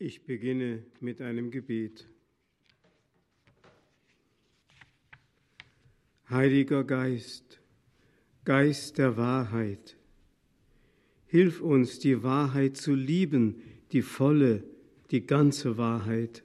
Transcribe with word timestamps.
Ich 0.00 0.24
beginne 0.24 0.82
mit 1.00 1.20
einem 1.20 1.52
Gebet. 1.52 2.08
Heiliger 6.28 6.82
Geist, 6.82 7.60
Geist 8.44 8.98
der 8.98 9.16
Wahrheit, 9.16 9.96
hilf 11.26 11.60
uns, 11.60 12.00
die 12.00 12.24
Wahrheit 12.24 12.76
zu 12.76 12.92
lieben, 12.92 13.62
die 13.92 14.02
volle, 14.02 14.64
die 15.12 15.24
ganze 15.26 15.78
Wahrheit. 15.78 16.42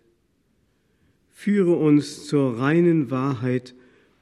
Führe 1.31 1.73
uns 1.73 2.27
zur 2.27 2.59
reinen 2.59 3.09
Wahrheit 3.09 3.73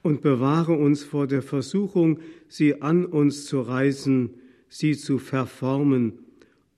und 0.03 0.21
bewahre 0.21 0.73
uns 0.73 1.03
vor 1.03 1.27
der 1.27 1.41
Versuchung, 1.41 2.21
sie 2.47 2.81
an 2.81 3.05
uns 3.05 3.43
zu 3.45 3.59
reißen, 3.59 4.29
sie 4.69 4.95
zu 4.95 5.19
verformen 5.19 6.19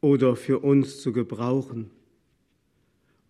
oder 0.01 0.35
für 0.35 0.59
uns 0.59 0.99
zu 0.99 1.13
gebrauchen. 1.13 1.91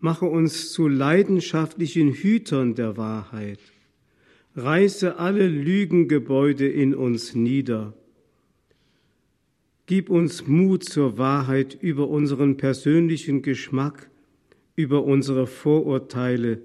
Mache 0.01 0.25
uns 0.25 0.71
zu 0.71 0.87
leidenschaftlichen 0.87 2.13
Hütern 2.13 2.73
der 2.73 2.95
Wahrheit. 2.95 3.59
Reiße 4.55 5.17
alle 5.17 5.47
Lügengebäude 5.47 6.67
in 6.67 6.95
uns 6.95 7.35
nieder. 7.35 7.93
Gib 9.87 10.09
uns 10.09 10.47
Mut 10.47 10.85
zur 10.85 11.17
Wahrheit 11.17 11.77
über 11.81 12.07
unseren 12.07 12.55
persönlichen 12.55 13.41
Geschmack, 13.41 14.09
über 14.75 15.03
unsere 15.03 15.47
Vorurteile 15.47 16.61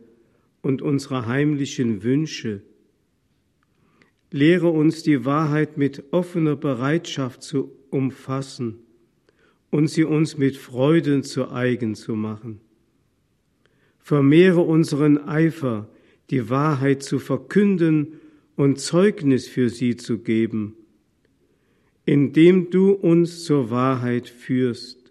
und 0.63 0.81
unsere 0.81 1.27
heimlichen 1.27 2.05
Wünsche. 2.05 2.63
Lehre 4.31 4.69
uns 4.69 5.03
die 5.03 5.25
Wahrheit 5.25 5.77
mit 5.77 6.05
offener 6.13 6.55
Bereitschaft 6.55 7.43
zu 7.43 7.73
umfassen 7.91 8.79
und 9.71 9.89
sie 9.89 10.05
uns 10.05 10.39
mit 10.39 10.57
Freuden 10.57 11.25
zu 11.25 11.51
eigen 11.51 11.95
zu 11.95 12.15
machen. 12.15 12.61
Vermehre 14.05 14.61
unseren 14.61 15.17
Eifer, 15.17 15.89
die 16.29 16.51
Wahrheit 16.51 17.03
zu 17.03 17.19
verkünden 17.19 18.21
und 18.55 18.79
Zeugnis 18.79 19.49
für 19.49 19.71
sie 19.71 19.97
zu 19.97 20.19
geben, 20.19 20.75
indem 22.05 22.69
du 22.69 22.91
uns 22.93 23.45
zur 23.45 23.71
Wahrheit 23.71 24.29
führst. 24.29 25.11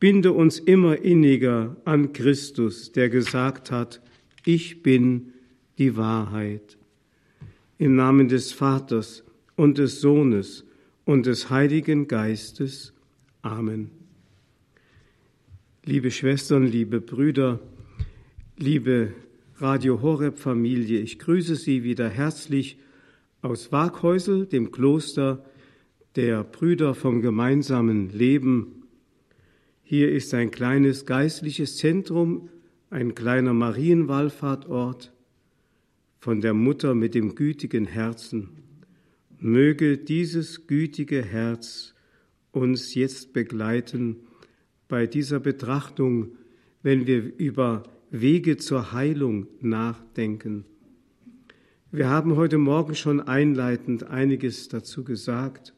Binde 0.00 0.32
uns 0.32 0.58
immer 0.58 0.98
inniger 0.98 1.76
an 1.84 2.12
Christus, 2.12 2.90
der 2.90 3.10
gesagt 3.10 3.70
hat, 3.70 4.02
ich 4.44 4.82
bin 4.82 5.32
die 5.78 5.96
Wahrheit. 5.96 6.78
Im 7.78 7.94
Namen 7.94 8.26
des 8.26 8.50
Vaters 8.50 9.22
und 9.54 9.78
des 9.78 10.00
Sohnes 10.00 10.64
und 11.04 11.26
des 11.26 11.48
Heiligen 11.48 12.08
Geistes. 12.08 12.92
Amen. 13.42 13.92
Liebe 15.84 16.10
Schwestern, 16.10 16.66
liebe 16.66 17.00
Brüder, 17.00 17.60
liebe 18.58 19.12
Radio 19.58 20.00
Horeb 20.00 20.38
Familie, 20.38 21.00
ich 21.00 21.18
grüße 21.18 21.56
Sie 21.56 21.84
wieder 21.84 22.08
herzlich 22.08 22.78
aus 23.42 23.70
Waghäusel, 23.70 24.46
dem 24.46 24.72
Kloster 24.72 25.44
der 26.14 26.42
Brüder 26.42 26.94
vom 26.94 27.20
gemeinsamen 27.20 28.08
Leben. 28.08 28.84
Hier 29.82 30.10
ist 30.10 30.32
ein 30.32 30.50
kleines 30.50 31.04
geistliches 31.04 31.76
Zentrum, 31.76 32.48
ein 32.88 33.14
kleiner 33.14 33.52
Marienwallfahrtort 33.52 35.12
von 36.18 36.40
der 36.40 36.54
Mutter 36.54 36.94
mit 36.94 37.14
dem 37.14 37.34
gütigen 37.34 37.84
Herzen. 37.84 38.48
Möge 39.38 39.98
dieses 39.98 40.66
gütige 40.66 41.22
Herz 41.22 41.94
uns 42.52 42.94
jetzt 42.94 43.34
begleiten 43.34 44.16
bei 44.88 45.06
dieser 45.06 45.40
Betrachtung, 45.40 46.38
wenn 46.82 47.06
wir 47.06 47.36
über 47.36 47.82
Wege 48.10 48.56
zur 48.56 48.92
Heilung 48.92 49.48
nachdenken. 49.60 50.64
Wir 51.90 52.08
haben 52.08 52.36
heute 52.36 52.58
Morgen 52.58 52.94
schon 52.94 53.20
einleitend 53.20 54.04
einiges 54.04 54.68
dazu 54.68 55.02
gesagt 55.02 55.74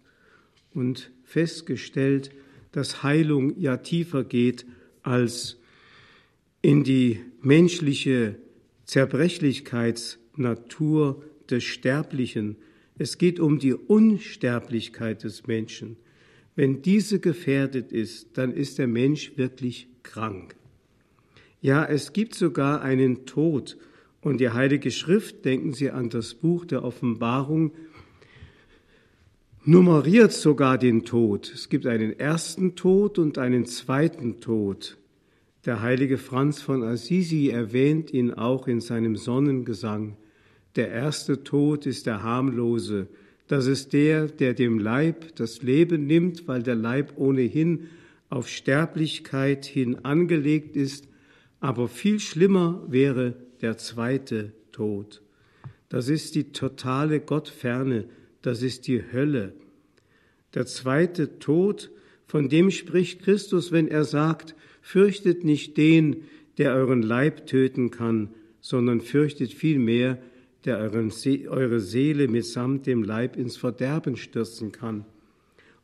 und 0.74 1.10
festgestellt, 1.24 2.30
dass 2.72 3.02
Heilung 3.02 3.58
ja 3.58 3.78
tiefer 3.78 4.24
geht 4.24 4.66
als 5.02 5.58
in 6.60 6.84
die 6.84 7.20
menschliche 7.40 8.36
Zerbrechlichkeitsnatur 8.84 11.24
des 11.48 11.64
Sterblichen. 11.64 12.56
Es 12.98 13.16
geht 13.16 13.40
um 13.40 13.58
die 13.58 13.72
Unsterblichkeit 13.72 15.24
des 15.24 15.46
Menschen. 15.46 15.96
Wenn 16.56 16.82
diese 16.82 17.20
gefährdet 17.20 17.90
ist, 17.90 18.36
dann 18.36 18.52
ist 18.52 18.76
der 18.78 18.88
Mensch 18.88 19.32
wirklich 19.36 19.88
krank. 20.02 20.57
Ja, 21.60 21.84
es 21.84 22.12
gibt 22.12 22.34
sogar 22.34 22.82
einen 22.82 23.26
Tod. 23.26 23.76
Und 24.20 24.40
die 24.40 24.50
Heilige 24.50 24.90
Schrift, 24.90 25.44
denken 25.44 25.72
Sie 25.72 25.90
an 25.90 26.08
das 26.08 26.34
Buch 26.34 26.64
der 26.64 26.84
Offenbarung, 26.84 27.72
nummeriert 29.64 30.32
sogar 30.32 30.78
den 30.78 31.04
Tod. 31.04 31.52
Es 31.52 31.68
gibt 31.68 31.86
einen 31.86 32.18
ersten 32.18 32.74
Tod 32.74 33.18
und 33.18 33.38
einen 33.38 33.64
zweiten 33.66 34.40
Tod. 34.40 34.98
Der 35.64 35.82
heilige 35.82 36.16
Franz 36.16 36.62
von 36.62 36.82
Assisi 36.82 37.48
erwähnt 37.48 38.12
ihn 38.12 38.32
auch 38.32 38.68
in 38.68 38.80
seinem 38.80 39.16
Sonnengesang. 39.16 40.16
Der 40.76 40.90
erste 40.90 41.42
Tod 41.42 41.86
ist 41.86 42.06
der 42.06 42.22
harmlose. 42.22 43.08
Das 43.48 43.66
ist 43.66 43.92
der, 43.92 44.26
der 44.26 44.54
dem 44.54 44.78
Leib 44.78 45.34
das 45.34 45.62
Leben 45.62 46.06
nimmt, 46.06 46.46
weil 46.46 46.62
der 46.62 46.76
Leib 46.76 47.14
ohnehin 47.16 47.88
auf 48.30 48.48
Sterblichkeit 48.48 49.64
hin 49.66 50.04
angelegt 50.04 50.76
ist 50.76 51.08
aber 51.60 51.88
viel 51.88 52.20
schlimmer 52.20 52.82
wäre 52.88 53.34
der 53.60 53.78
zweite 53.78 54.52
Tod. 54.72 55.22
Das 55.88 56.08
ist 56.08 56.34
die 56.34 56.52
totale 56.52 57.20
Gottferne, 57.20 58.04
das 58.42 58.62
ist 58.62 58.86
die 58.86 59.02
Hölle. 59.12 59.54
Der 60.54 60.66
zweite 60.66 61.38
Tod, 61.38 61.90
von 62.26 62.48
dem 62.48 62.70
spricht 62.70 63.22
Christus, 63.22 63.72
wenn 63.72 63.88
er 63.88 64.04
sagt, 64.04 64.54
fürchtet 64.82 65.44
nicht 65.44 65.76
den, 65.76 66.24
der 66.58 66.74
euren 66.74 67.02
Leib 67.02 67.46
töten 67.46 67.90
kann, 67.90 68.30
sondern 68.60 69.00
fürchtet 69.00 69.52
vielmehr, 69.52 70.18
der 70.64 70.78
euren 70.78 71.10
See 71.10 71.48
eure 71.48 71.80
Seele 71.80 72.28
mitsamt 72.28 72.86
dem 72.86 73.02
Leib 73.02 73.36
ins 73.36 73.56
Verderben 73.56 74.16
stürzen 74.16 74.72
kann. 74.72 75.04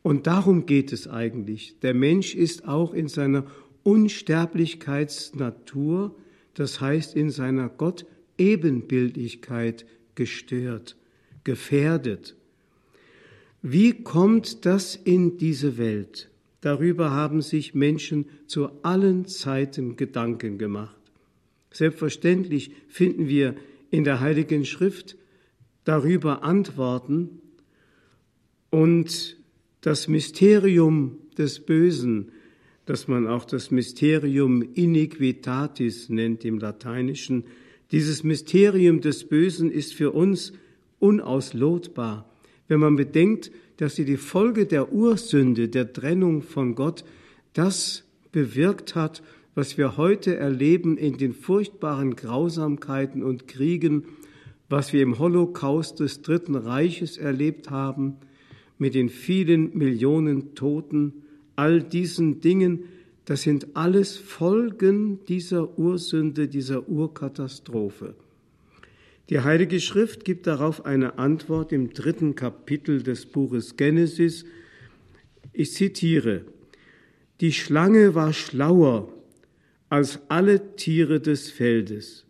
Und 0.02 0.26
darum 0.26 0.66
geht 0.66 0.92
es 0.92 1.08
eigentlich. 1.08 1.78
Der 1.80 1.94
Mensch 1.94 2.34
ist 2.34 2.68
auch 2.68 2.92
in 2.92 3.08
seiner 3.08 3.46
Unsterblichkeitsnatur, 3.84 6.16
das 6.54 6.80
heißt 6.80 7.14
in 7.14 7.30
seiner 7.30 7.68
Gott-Ebenbildlichkeit 7.68 9.86
gestört, 10.14 10.96
gefährdet. 11.44 12.34
Wie 13.62 14.02
kommt 14.02 14.66
das 14.66 14.96
in 14.96 15.38
diese 15.38 15.78
Welt? 15.78 16.28
Darüber 16.60 17.10
haben 17.10 17.40
sich 17.42 17.74
Menschen 17.74 18.26
zu 18.46 18.70
allen 18.82 19.26
Zeiten 19.26 19.96
Gedanken 19.96 20.58
gemacht. 20.58 20.96
Selbstverständlich 21.70 22.72
finden 22.88 23.28
wir 23.28 23.54
in 23.90 24.04
der 24.04 24.20
Heiligen 24.20 24.64
Schrift 24.64 25.16
darüber 25.84 26.42
Antworten 26.42 27.40
und 28.70 29.36
das 29.82 30.08
Mysterium 30.08 31.18
des 31.36 31.60
Bösen, 31.60 32.32
das 32.86 33.08
man 33.08 33.26
auch 33.26 33.44
das 33.44 33.70
Mysterium 33.70 34.62
Iniquitatis 34.74 36.08
nennt 36.08 36.44
im 36.44 36.58
Lateinischen. 36.58 37.44
Dieses 37.92 38.24
Mysterium 38.24 39.00
des 39.00 39.24
Bösen 39.24 39.70
ist 39.70 39.94
für 39.94 40.10
uns 40.10 40.52
unauslotbar, 40.98 42.28
wenn 42.68 42.80
man 42.80 42.96
bedenkt, 42.96 43.50
dass 43.76 43.96
sie 43.96 44.04
die 44.04 44.16
Folge 44.16 44.66
der 44.66 44.92
Ursünde, 44.92 45.68
der 45.68 45.92
Trennung 45.92 46.42
von 46.42 46.74
Gott, 46.74 47.04
das 47.52 48.04
bewirkt 48.32 48.94
hat, 48.94 49.22
was 49.54 49.78
wir 49.78 49.96
heute 49.96 50.36
erleben 50.36 50.96
in 50.96 51.16
den 51.16 51.32
furchtbaren 51.32 52.16
Grausamkeiten 52.16 53.22
und 53.22 53.46
Kriegen, 53.46 54.04
was 54.68 54.92
wir 54.92 55.02
im 55.02 55.18
Holocaust 55.18 56.00
des 56.00 56.22
Dritten 56.22 56.54
Reiches 56.54 57.18
erlebt 57.18 57.70
haben, 57.70 58.16
mit 58.78 58.94
den 58.94 59.08
vielen 59.08 59.76
Millionen 59.76 60.54
Toten, 60.54 61.23
all 61.56 61.82
diesen 61.82 62.40
Dingen, 62.40 62.84
das 63.24 63.42
sind 63.42 63.68
alles 63.74 64.16
Folgen 64.16 65.24
dieser 65.24 65.78
Ursünde, 65.78 66.48
dieser 66.48 66.88
Urkatastrophe. 66.88 68.14
Die 69.30 69.40
Heilige 69.40 69.80
Schrift 69.80 70.26
gibt 70.26 70.46
darauf 70.46 70.84
eine 70.84 71.18
Antwort 71.18 71.72
im 71.72 71.94
dritten 71.94 72.34
Kapitel 72.34 73.02
des 73.02 73.24
Buches 73.24 73.76
Genesis. 73.76 74.44
Ich 75.54 75.72
zitiere, 75.72 76.44
Die 77.40 77.52
Schlange 77.52 78.14
war 78.14 78.34
schlauer 78.34 79.12
als 79.88 80.20
alle 80.28 80.76
Tiere 80.76 81.20
des 81.20 81.50
Feldes, 81.50 82.26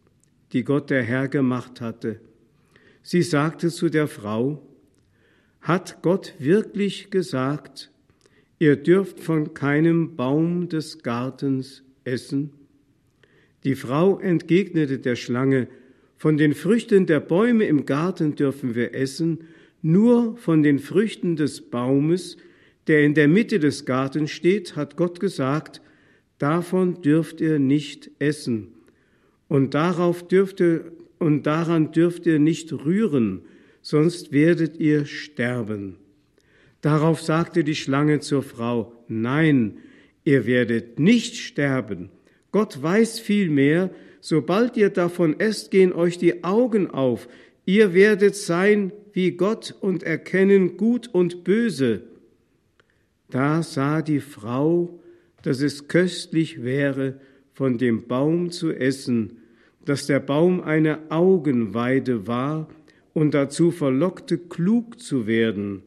die 0.52 0.62
Gott 0.62 0.90
der 0.90 1.02
Herr 1.02 1.26
gemacht 1.26 1.80
hatte. 1.80 2.20
Sie 3.02 3.22
sagte 3.22 3.70
zu 3.70 3.88
der 3.88 4.06
Frau, 4.06 4.64
Hat 5.60 6.00
Gott 6.02 6.34
wirklich 6.38 7.10
gesagt, 7.10 7.90
Ihr 8.58 8.76
dürft 8.76 9.20
von 9.20 9.54
keinem 9.54 10.16
Baum 10.16 10.68
des 10.68 11.02
Gartens 11.02 11.82
essen. 12.04 12.50
Die 13.64 13.74
Frau 13.74 14.18
entgegnete 14.18 14.98
der 14.98 15.16
Schlange, 15.16 15.68
von 16.16 16.36
den 16.36 16.54
Früchten 16.54 17.06
der 17.06 17.20
Bäume 17.20 17.66
im 17.66 17.84
Garten 17.84 18.34
dürfen 18.34 18.74
wir 18.74 18.94
essen, 18.94 19.40
nur 19.82 20.36
von 20.38 20.62
den 20.62 20.78
Früchten 20.78 21.36
des 21.36 21.60
Baumes, 21.60 22.38
der 22.86 23.04
in 23.04 23.14
der 23.14 23.28
Mitte 23.28 23.58
des 23.58 23.84
Gartens 23.84 24.30
steht, 24.30 24.76
hat 24.76 24.96
Gott 24.96 25.20
gesagt, 25.20 25.82
davon 26.38 27.02
dürft 27.02 27.40
ihr 27.40 27.58
nicht 27.58 28.10
essen. 28.18 28.68
Und 29.48 29.74
darauf 29.74 30.26
dürft 30.26 30.60
ihr, 30.60 30.92
und 31.18 31.44
daran 31.44 31.92
dürft 31.92 32.26
ihr 32.26 32.38
nicht 32.38 32.72
rühren, 32.72 33.42
sonst 33.82 34.32
werdet 34.32 34.78
ihr 34.78 35.04
sterben. 35.04 35.96
Darauf 36.84 37.22
sagte 37.22 37.64
die 37.64 37.76
Schlange 37.76 38.20
zur 38.20 38.42
Frau, 38.42 38.92
nein, 39.08 39.78
ihr 40.22 40.44
werdet 40.44 41.00
nicht 41.00 41.36
sterben. 41.36 42.10
Gott 42.52 42.82
weiß 42.82 43.20
vielmehr, 43.20 43.88
sobald 44.20 44.76
ihr 44.76 44.90
davon 44.90 45.40
esst, 45.40 45.70
gehen 45.70 45.94
euch 45.94 46.18
die 46.18 46.44
Augen 46.44 46.90
auf. 46.90 47.26
Ihr 47.64 47.94
werdet 47.94 48.36
sein 48.36 48.92
wie 49.14 49.30
Gott 49.30 49.74
und 49.80 50.02
erkennen 50.02 50.76
Gut 50.76 51.08
und 51.10 51.42
Böse. 51.42 52.02
Da 53.30 53.62
sah 53.62 54.02
die 54.02 54.20
Frau, 54.20 55.00
dass 55.40 55.62
es 55.62 55.88
köstlich 55.88 56.62
wäre, 56.62 57.18
von 57.54 57.78
dem 57.78 58.06
Baum 58.08 58.50
zu 58.50 58.70
essen, 58.72 59.38
dass 59.86 60.04
der 60.04 60.20
Baum 60.20 60.60
eine 60.60 61.10
Augenweide 61.10 62.26
war 62.26 62.68
und 63.14 63.32
dazu 63.32 63.70
verlockte, 63.70 64.36
klug 64.36 65.00
zu 65.00 65.26
werden. 65.26 65.82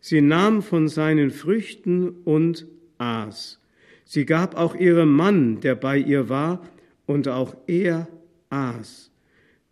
Sie 0.00 0.20
nahm 0.20 0.62
von 0.62 0.88
seinen 0.88 1.30
Früchten 1.30 2.10
und 2.24 2.66
aß. 2.98 3.60
Sie 4.04 4.24
gab 4.24 4.56
auch 4.56 4.74
ihrem 4.74 5.12
Mann, 5.12 5.60
der 5.60 5.74
bei 5.74 5.98
ihr 5.98 6.28
war, 6.28 6.66
und 7.06 7.28
auch 7.28 7.56
er 7.66 8.08
aß. 8.48 9.10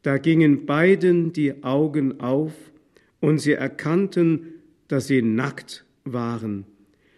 Da 0.03 0.19
gingen 0.19 0.67
beiden 0.67 1.33
die 1.33 1.65
Augen 1.65 2.21
auf, 2.21 2.53
und 3.21 3.39
sie 3.39 3.53
erkannten, 3.53 4.55
dass 4.87 5.09
sie 5.09 5.23
nackt 5.23 5.85
waren. 6.05 6.65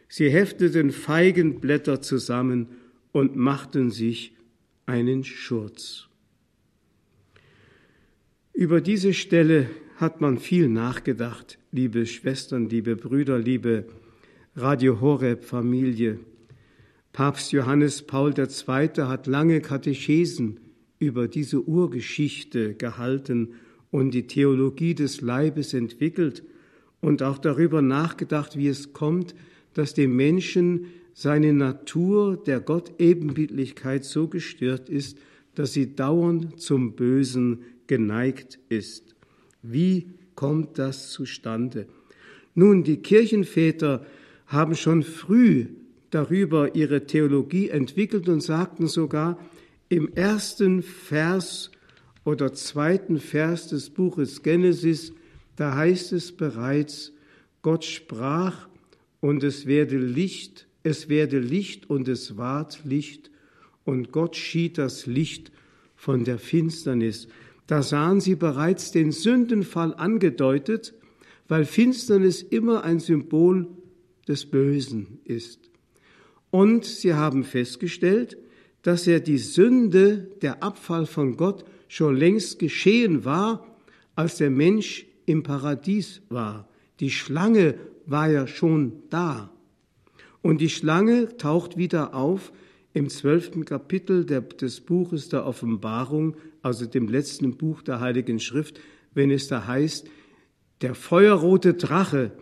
Sie 0.08 0.30
hefteten 0.30 0.90
Feigenblätter 0.90 2.00
zusammen 2.00 2.68
und 3.12 3.36
machten 3.36 3.90
sich 3.90 4.34
einen 4.86 5.24
Schurz. 5.24 6.08
Über 8.52 8.80
diese 8.80 9.14
Stelle 9.14 9.68
hat 10.00 10.22
man 10.22 10.38
viel 10.38 10.70
nachgedacht, 10.70 11.58
liebe 11.72 12.06
Schwestern, 12.06 12.70
liebe 12.70 12.96
Brüder, 12.96 13.38
liebe 13.38 13.84
Radio 14.56 14.98
Horeb 15.02 15.44
Familie. 15.44 16.18
Papst 17.12 17.52
Johannes 17.52 18.00
Paul 18.00 18.32
II. 18.34 18.46
hat 19.04 19.26
lange 19.26 19.60
Katechesen 19.60 20.58
über 20.98 21.28
diese 21.28 21.60
Urgeschichte 21.60 22.72
gehalten 22.72 23.50
und 23.90 24.14
die 24.14 24.26
Theologie 24.26 24.94
des 24.94 25.20
Leibes 25.20 25.74
entwickelt 25.74 26.44
und 27.02 27.22
auch 27.22 27.36
darüber 27.36 27.82
nachgedacht, 27.82 28.56
wie 28.56 28.68
es 28.68 28.94
kommt, 28.94 29.34
dass 29.74 29.92
dem 29.92 30.16
Menschen 30.16 30.86
seine 31.12 31.52
Natur 31.52 32.42
der 32.42 32.60
Gott-Ebenbildlichkeit 32.60 34.06
so 34.06 34.28
gestört 34.28 34.88
ist, 34.88 35.18
dass 35.54 35.74
sie 35.74 35.94
dauernd 35.94 36.58
zum 36.58 36.96
Bösen 36.96 37.64
geneigt 37.86 38.58
ist. 38.70 39.14
Wie 39.62 40.08
kommt 40.34 40.78
das 40.78 41.10
zustande? 41.10 41.86
Nun, 42.54 42.84
die 42.84 42.98
Kirchenväter 42.98 44.04
haben 44.46 44.74
schon 44.74 45.02
früh 45.02 45.66
darüber 46.10 46.74
ihre 46.74 47.06
Theologie 47.06 47.68
entwickelt 47.68 48.28
und 48.28 48.40
sagten 48.42 48.88
sogar 48.88 49.38
im 49.88 50.12
ersten 50.14 50.82
Vers 50.82 51.70
oder 52.24 52.52
zweiten 52.52 53.18
Vers 53.18 53.68
des 53.68 53.90
Buches 53.90 54.42
Genesis, 54.42 55.12
da 55.56 55.74
heißt 55.74 56.12
es 56.12 56.32
bereits, 56.32 57.12
Gott 57.62 57.84
sprach 57.84 58.68
und 59.20 59.44
es 59.44 59.66
werde 59.66 59.98
Licht, 59.98 60.66
es 60.82 61.08
werde 61.08 61.38
Licht 61.38 61.90
und 61.90 62.08
es 62.08 62.36
ward 62.36 62.80
Licht 62.84 63.30
und 63.84 64.12
Gott 64.12 64.36
schied 64.36 64.78
das 64.78 65.06
Licht 65.06 65.52
von 65.96 66.24
der 66.24 66.38
Finsternis. 66.38 67.28
Da 67.70 67.84
sahen 67.84 68.20
sie 68.20 68.34
bereits 68.34 68.90
den 68.90 69.12
Sündenfall 69.12 69.94
angedeutet, 69.94 70.92
weil 71.46 71.64
Finsternis 71.64 72.42
immer 72.42 72.82
ein 72.82 72.98
Symbol 72.98 73.68
des 74.26 74.46
Bösen 74.46 75.20
ist. 75.22 75.70
Und 76.50 76.84
sie 76.84 77.14
haben 77.14 77.44
festgestellt, 77.44 78.38
dass 78.82 79.06
ja 79.06 79.20
die 79.20 79.38
Sünde, 79.38 80.32
der 80.42 80.64
Abfall 80.64 81.06
von 81.06 81.36
Gott 81.36 81.64
schon 81.86 82.16
längst 82.16 82.58
geschehen 82.58 83.24
war, 83.24 83.64
als 84.16 84.38
der 84.38 84.50
Mensch 84.50 85.06
im 85.26 85.44
Paradies 85.44 86.22
war. 86.28 86.68
Die 86.98 87.12
Schlange 87.12 87.76
war 88.04 88.28
ja 88.28 88.48
schon 88.48 88.94
da. 89.10 89.52
Und 90.42 90.60
die 90.60 90.70
Schlange 90.70 91.36
taucht 91.36 91.76
wieder 91.76 92.16
auf 92.16 92.50
im 92.92 93.08
zwölften 93.08 93.64
Kapitel 93.64 94.24
der, 94.24 94.40
des 94.40 94.80
Buches 94.80 95.28
der 95.28 95.46
Offenbarung, 95.46 96.36
also 96.62 96.86
dem 96.86 97.08
letzten 97.08 97.56
Buch 97.56 97.82
der 97.82 98.00
Heiligen 98.00 98.40
Schrift, 98.40 98.80
wenn 99.14 99.30
es 99.30 99.48
da 99.48 99.66
heißt, 99.66 100.08
der 100.80 100.94
feuerrote 100.94 101.74
Drache, 101.74 102.32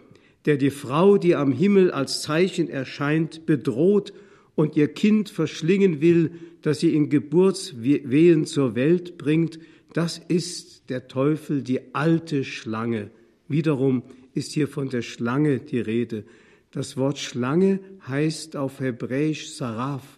der 0.45 0.57
die 0.57 0.71
Frau, 0.71 1.19
die 1.19 1.35
am 1.35 1.53
Himmel 1.53 1.91
als 1.91 2.23
Zeichen 2.23 2.69
erscheint, 2.69 3.47
bedroht 3.47 4.13
und 4.55 4.77
ihr 4.77 4.89
Kind 4.89 5.29
verschlingen 5.29 6.01
will, 6.01 6.33
das 6.63 6.81
sie 6.81 6.95
in 6.95 7.11
Geburtswehen 7.11 8.47
zur 8.47 8.75
Welt 8.75 9.19
bringt, 9.19 9.59
das 9.93 10.19
ist 10.19 10.91
der 10.91 11.09
Teufel, 11.09 11.63
die 11.63 11.95
alte 11.95 12.45
Schlange. 12.45 13.11
Wiederum 13.49 14.03
ist 14.35 14.53
hier 14.53 14.69
von 14.69 14.89
der 14.89 15.03
Schlange 15.03 15.61
die 15.61 15.81
Rede. 15.81 16.25
Das 16.71 16.97
Wort 16.97 17.19
Schlange 17.19 17.81
heißt 18.07 18.57
auf 18.57 18.81
Hebräisch 18.81 19.49
Saraf 19.51 20.18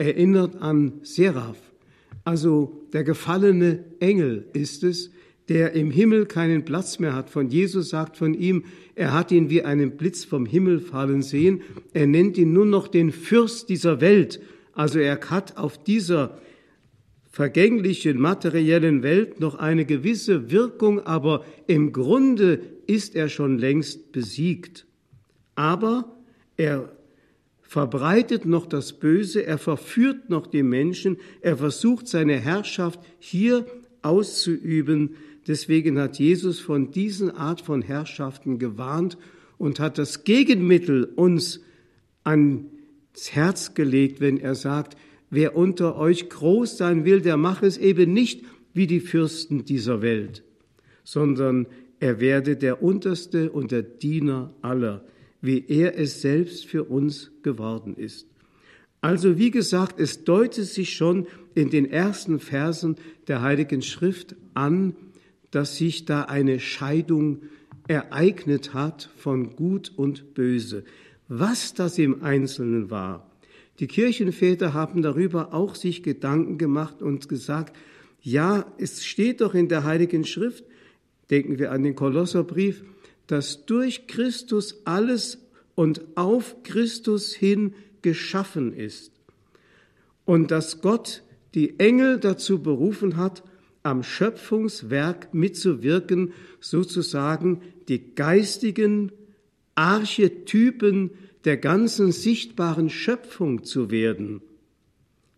erinnert 0.00 0.60
an 0.62 0.94
Seraph, 1.02 1.58
also 2.24 2.86
der 2.92 3.04
gefallene 3.04 3.84
Engel 4.00 4.46
ist 4.54 4.82
es, 4.82 5.10
der 5.48 5.72
im 5.72 5.90
Himmel 5.90 6.26
keinen 6.26 6.64
Platz 6.64 6.98
mehr 6.98 7.14
hat. 7.14 7.28
Von 7.28 7.48
Jesus 7.48 7.90
sagt 7.90 8.16
von 8.16 8.34
ihm, 8.34 8.64
er 8.94 9.12
hat 9.12 9.30
ihn 9.30 9.50
wie 9.50 9.62
einen 9.62 9.96
Blitz 9.96 10.24
vom 10.24 10.46
Himmel 10.46 10.80
fallen 10.80 11.22
sehen. 11.22 11.62
Er 11.92 12.06
nennt 12.06 12.38
ihn 12.38 12.52
nur 12.52 12.66
noch 12.66 12.88
den 12.88 13.12
Fürst 13.12 13.68
dieser 13.68 14.00
Welt. 14.00 14.40
Also 14.72 15.00
er 15.00 15.20
hat 15.28 15.58
auf 15.58 15.82
dieser 15.82 16.38
vergänglichen 17.30 18.18
materiellen 18.18 19.02
Welt 19.02 19.40
noch 19.40 19.56
eine 19.56 19.84
gewisse 19.84 20.50
Wirkung, 20.50 21.00
aber 21.00 21.44
im 21.66 21.92
Grunde 21.92 22.60
ist 22.86 23.14
er 23.16 23.28
schon 23.28 23.58
längst 23.58 24.12
besiegt. 24.12 24.86
Aber 25.56 26.16
er 26.56 26.92
verbreitet 27.70 28.46
noch 28.46 28.66
das 28.66 28.94
Böse, 28.94 29.46
er 29.46 29.56
verführt 29.56 30.28
noch 30.28 30.48
die 30.48 30.64
Menschen, 30.64 31.18
er 31.40 31.56
versucht 31.56 32.08
seine 32.08 32.36
Herrschaft 32.36 32.98
hier 33.20 33.64
auszuüben. 34.02 35.10
Deswegen 35.46 35.96
hat 36.00 36.18
Jesus 36.18 36.58
von 36.58 36.90
diesen 36.90 37.30
Art 37.30 37.60
von 37.60 37.80
Herrschaften 37.80 38.58
gewarnt 38.58 39.18
und 39.56 39.78
hat 39.78 39.98
das 39.98 40.24
Gegenmittel 40.24 41.04
uns 41.04 41.60
ans 42.24 42.64
Herz 43.30 43.74
gelegt, 43.74 44.20
wenn 44.20 44.38
er 44.38 44.56
sagt, 44.56 44.96
wer 45.30 45.54
unter 45.54 45.96
euch 45.96 46.28
groß 46.28 46.76
sein 46.76 47.04
will, 47.04 47.20
der 47.20 47.36
mache 47.36 47.66
es 47.66 47.78
eben 47.78 48.12
nicht 48.12 48.44
wie 48.74 48.88
die 48.88 48.98
Fürsten 48.98 49.64
dieser 49.64 50.02
Welt, 50.02 50.42
sondern 51.04 51.68
er 52.00 52.18
werde 52.18 52.56
der 52.56 52.82
Unterste 52.82 53.52
und 53.52 53.70
der 53.70 53.82
Diener 53.82 54.52
aller 54.60 55.04
wie 55.40 55.64
er 55.68 55.98
es 55.98 56.20
selbst 56.20 56.66
für 56.66 56.84
uns 56.84 57.30
geworden 57.42 57.96
ist. 57.96 58.26
Also 59.00 59.38
wie 59.38 59.50
gesagt, 59.50 59.98
es 59.98 60.24
deutet 60.24 60.66
sich 60.66 60.94
schon 60.94 61.26
in 61.54 61.70
den 61.70 61.90
ersten 61.90 62.38
Versen 62.38 62.96
der 63.28 63.40
Heiligen 63.40 63.82
Schrift 63.82 64.36
an, 64.54 64.94
dass 65.50 65.76
sich 65.76 66.04
da 66.04 66.22
eine 66.22 66.60
Scheidung 66.60 67.42
ereignet 67.88 68.74
hat 68.74 69.10
von 69.16 69.56
Gut 69.56 69.92
und 69.96 70.34
Böse. 70.34 70.84
Was 71.28 71.74
das 71.74 71.98
im 71.98 72.22
Einzelnen 72.22 72.90
war. 72.90 73.30
Die 73.78 73.86
Kirchenväter 73.86 74.74
haben 74.74 75.00
darüber 75.00 75.54
auch 75.54 75.74
sich 75.74 76.02
Gedanken 76.02 76.58
gemacht 76.58 77.00
und 77.02 77.28
gesagt, 77.28 77.76
ja, 78.20 78.66
es 78.78 79.04
steht 79.06 79.40
doch 79.40 79.54
in 79.54 79.68
der 79.68 79.84
Heiligen 79.84 80.24
Schrift, 80.24 80.64
denken 81.30 81.58
wir 81.58 81.72
an 81.72 81.82
den 81.82 81.94
Kolosserbrief, 81.94 82.84
dass 83.30 83.64
durch 83.64 84.08
Christus 84.08 84.82
alles 84.84 85.38
und 85.76 86.02
auf 86.16 86.64
Christus 86.64 87.32
hin 87.32 87.74
geschaffen 88.02 88.72
ist 88.72 89.12
und 90.24 90.50
dass 90.50 90.80
Gott 90.80 91.22
die 91.54 91.78
Engel 91.78 92.18
dazu 92.18 92.60
berufen 92.60 93.16
hat, 93.16 93.44
am 93.84 94.02
Schöpfungswerk 94.02 95.32
mitzuwirken, 95.32 96.32
sozusagen 96.58 97.62
die 97.88 98.16
geistigen 98.16 99.12
Archetypen 99.76 101.10
der 101.44 101.56
ganzen 101.56 102.10
sichtbaren 102.10 102.90
Schöpfung 102.90 103.62
zu 103.62 103.92
werden. 103.92 104.42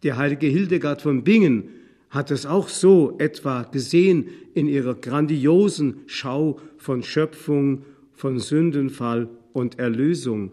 Die 0.03 0.15
heilige 0.15 0.47
Hildegard 0.47 1.03
von 1.03 1.25
Bingen 1.25 1.69
hat 2.13 2.31
es 2.31 2.45
auch 2.45 2.69
so 2.69 3.17
etwa 3.19 3.63
gesehen 3.63 4.29
in 4.53 4.69
ihrer 4.69 4.95
grandiosen 4.95 6.03
Schau 6.07 6.61
von 6.77 7.03
Schöpfung, 7.03 7.87
von 8.13 8.39
Sündenfall 8.39 9.31
und 9.55 9.79
Erlösung. 9.79 10.53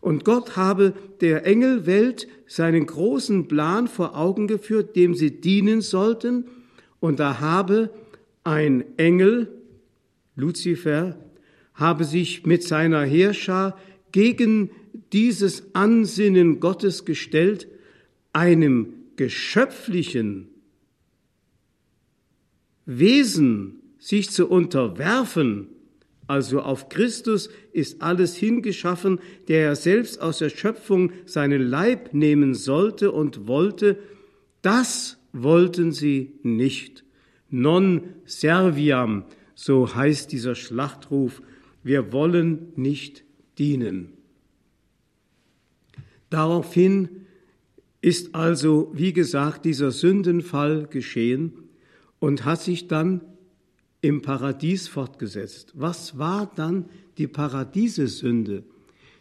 Und 0.00 0.24
Gott 0.24 0.56
habe 0.56 0.94
der 1.20 1.46
Engelwelt 1.46 2.26
seinen 2.48 2.86
großen 2.86 3.46
Plan 3.46 3.86
vor 3.86 4.18
Augen 4.18 4.48
geführt, 4.48 4.96
dem 4.96 5.14
sie 5.14 5.40
dienen 5.40 5.80
sollten, 5.80 6.46
und 6.98 7.20
da 7.20 7.38
habe 7.38 7.90
ein 8.42 8.84
Engel, 8.96 9.48
Luzifer, 10.34 11.16
habe 11.74 12.04
sich 12.04 12.46
mit 12.46 12.64
seiner 12.64 13.02
Heerschar 13.02 13.78
gegen 14.10 14.70
dieses 15.12 15.72
Ansinnen 15.72 16.58
Gottes 16.58 17.04
gestellt, 17.04 17.68
einem 18.32 18.94
geschöpflichen 19.14 20.48
Wesen 22.86 23.82
sich 23.98 24.30
zu 24.30 24.48
unterwerfen, 24.48 25.68
also 26.28 26.60
auf 26.60 26.88
Christus 26.88 27.50
ist 27.72 28.02
alles 28.02 28.36
hingeschaffen, 28.36 29.20
der 29.48 29.64
er 29.64 29.76
selbst 29.76 30.20
aus 30.20 30.38
der 30.38 30.50
Schöpfung 30.50 31.12
seinen 31.24 31.62
Leib 31.62 32.14
nehmen 32.14 32.54
sollte 32.54 33.12
und 33.12 33.46
wollte, 33.46 33.98
das 34.62 35.18
wollten 35.32 35.92
sie 35.92 36.32
nicht. 36.42 37.04
Non 37.48 38.02
serviam, 38.24 39.24
so 39.54 39.94
heißt 39.94 40.32
dieser 40.32 40.56
Schlachtruf, 40.56 41.42
wir 41.84 42.12
wollen 42.12 42.72
nicht 42.74 43.24
dienen. 43.58 44.12
Daraufhin 46.28 47.08
ist 48.00 48.34
also, 48.34 48.90
wie 48.94 49.12
gesagt, 49.12 49.64
dieser 49.64 49.92
Sündenfall 49.92 50.88
geschehen 50.88 51.65
und 52.18 52.44
hat 52.44 52.62
sich 52.62 52.88
dann 52.88 53.20
im 54.00 54.22
Paradies 54.22 54.88
fortgesetzt. 54.88 55.72
Was 55.74 56.18
war 56.18 56.50
dann 56.54 56.86
die 57.18 57.26
Paradiesesünde? 57.26 58.64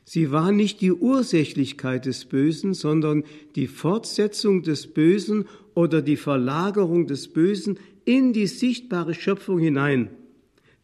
Sie 0.04 0.32
war 0.32 0.52
nicht 0.52 0.82
die 0.82 0.92
Ursächlichkeit 0.92 2.06
des 2.06 2.25
Bösen, 2.25 2.75
sondern 2.75 3.24
die 3.56 3.66
Fortsetzung 3.66 4.62
des 4.62 4.86
Bösen 4.88 5.46
oder 5.74 6.04
die 6.04 6.16
Verlagerung 6.16 7.08
des 7.08 7.28
Bösen 7.28 7.80
in 8.06 8.32
die 8.32 8.46
sichtbare 8.46 9.16
Schöpfung 9.16 9.58
hinein. 9.58 10.12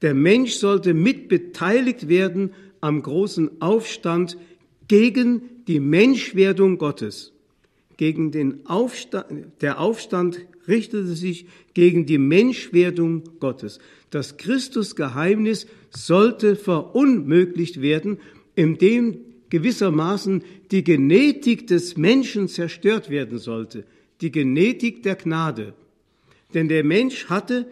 Der 0.01 0.15
Mensch 0.15 0.53
sollte 0.53 0.95
mitbeteiligt 0.95 2.07
werden 2.07 2.51
am 2.81 3.03
großen 3.03 3.61
Aufstand 3.61 4.37
gegen 4.87 5.43
die 5.67 5.79
Menschwerdung 5.79 6.79
Gottes. 6.79 7.33
Gegen 7.97 8.31
den 8.31 8.65
Aufstand, 8.65 9.45
der 9.61 9.79
Aufstand 9.79 10.47
richtete 10.67 11.15
sich 11.15 11.45
gegen 11.73 12.05
die 12.05 12.17
Menschwerdung 12.17 13.23
Gottes. 13.39 13.79
Das 14.09 14.37
Christusgeheimnis 14.37 15.67
sollte 15.89 16.55
verunmöglicht 16.55 17.81
werden, 17.81 18.19
indem 18.55 19.19
gewissermaßen 19.49 20.43
die 20.71 20.83
Genetik 20.83 21.67
des 21.67 21.97
Menschen 21.97 22.47
zerstört 22.47 23.09
werden 23.09 23.37
sollte, 23.37 23.85
die 24.21 24.31
Genetik 24.31 25.03
der 25.03 25.15
Gnade. 25.15 25.73
Denn 26.53 26.67
der 26.67 26.83
Mensch 26.83 27.25
hatte, 27.25 27.67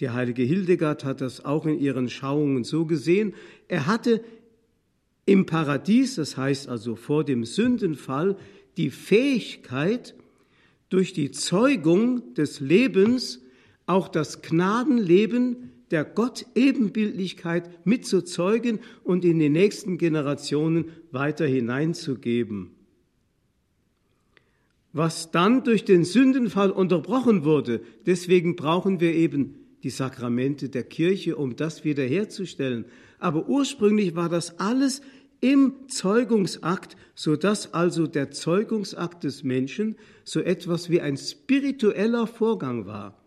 die 0.00 0.10
heilige 0.10 0.42
Hildegard 0.42 1.04
hat 1.04 1.20
das 1.20 1.44
auch 1.44 1.66
in 1.66 1.78
ihren 1.78 2.08
Schauungen 2.08 2.64
so 2.64 2.84
gesehen, 2.84 3.34
er 3.68 3.86
hatte 3.86 4.22
im 5.26 5.46
Paradies, 5.46 6.16
das 6.16 6.36
heißt 6.36 6.68
also 6.68 6.96
vor 6.96 7.24
dem 7.24 7.44
Sündenfall, 7.44 8.36
die 8.76 8.90
Fähigkeit, 8.90 10.14
durch 10.94 11.12
die 11.12 11.32
Zeugung 11.32 12.34
des 12.34 12.60
Lebens 12.60 13.42
auch 13.84 14.06
das 14.06 14.42
Gnadenleben 14.42 15.72
der 15.90 16.04
Gott-Ebenbildlichkeit 16.04 17.84
mitzuzeugen 17.84 18.78
und 19.02 19.24
in 19.24 19.40
die 19.40 19.48
nächsten 19.48 19.98
Generationen 19.98 20.92
weiter 21.10 21.46
hineinzugeben. 21.46 22.70
Was 24.92 25.32
dann 25.32 25.64
durch 25.64 25.84
den 25.84 26.04
Sündenfall 26.04 26.70
unterbrochen 26.70 27.44
wurde, 27.44 27.80
deswegen 28.06 28.54
brauchen 28.54 29.00
wir 29.00 29.14
eben 29.14 29.56
die 29.82 29.90
Sakramente 29.90 30.68
der 30.68 30.84
Kirche, 30.84 31.34
um 31.34 31.56
das 31.56 31.82
wiederherzustellen. 31.82 32.84
Aber 33.18 33.48
ursprünglich 33.48 34.14
war 34.14 34.28
das 34.28 34.60
alles 34.60 35.02
im 35.40 35.88
Zeugungsakt, 35.88 36.96
so 37.14 37.36
dass 37.36 37.74
also 37.74 38.06
der 38.06 38.30
Zeugungsakt 38.30 39.24
des 39.24 39.44
Menschen 39.44 39.96
so 40.24 40.40
etwas 40.40 40.90
wie 40.90 41.00
ein 41.00 41.16
spiritueller 41.16 42.26
Vorgang 42.26 42.86
war. 42.86 43.18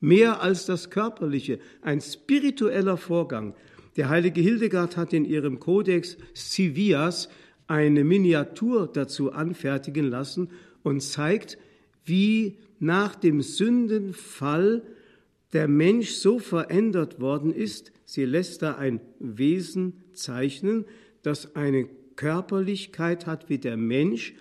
Mehr 0.00 0.40
als 0.42 0.64
das 0.66 0.90
körperliche, 0.90 1.58
ein 1.82 2.00
spiritueller 2.00 2.96
Vorgang. 2.96 3.54
Der 3.96 4.08
heilige 4.08 4.40
Hildegard 4.40 4.96
hat 4.96 5.12
in 5.12 5.24
ihrem 5.24 5.60
Kodex 5.60 6.16
Civias 6.34 7.28
eine 7.66 8.02
Miniatur 8.02 8.88
dazu 8.92 9.32
anfertigen 9.32 10.08
lassen 10.08 10.50
und 10.82 11.02
zeigt, 11.02 11.58
wie 12.04 12.56
nach 12.78 13.14
dem 13.14 13.42
Sündenfall 13.42 14.82
der 15.52 15.68
Mensch 15.68 16.10
so 16.10 16.38
verändert 16.38 17.20
worden 17.20 17.52
ist. 17.52 17.92
Sie 18.04 18.24
lässt 18.24 18.62
da 18.62 18.76
ein 18.76 19.00
Wesen 19.18 20.02
zeichnen, 20.12 20.84
das 21.22 21.56
eine 21.56 21.88
Körperlichkeit 22.16 23.26
hat 23.26 23.48
wie 23.48 23.58
der 23.58 23.76
Mensch, 23.76 24.34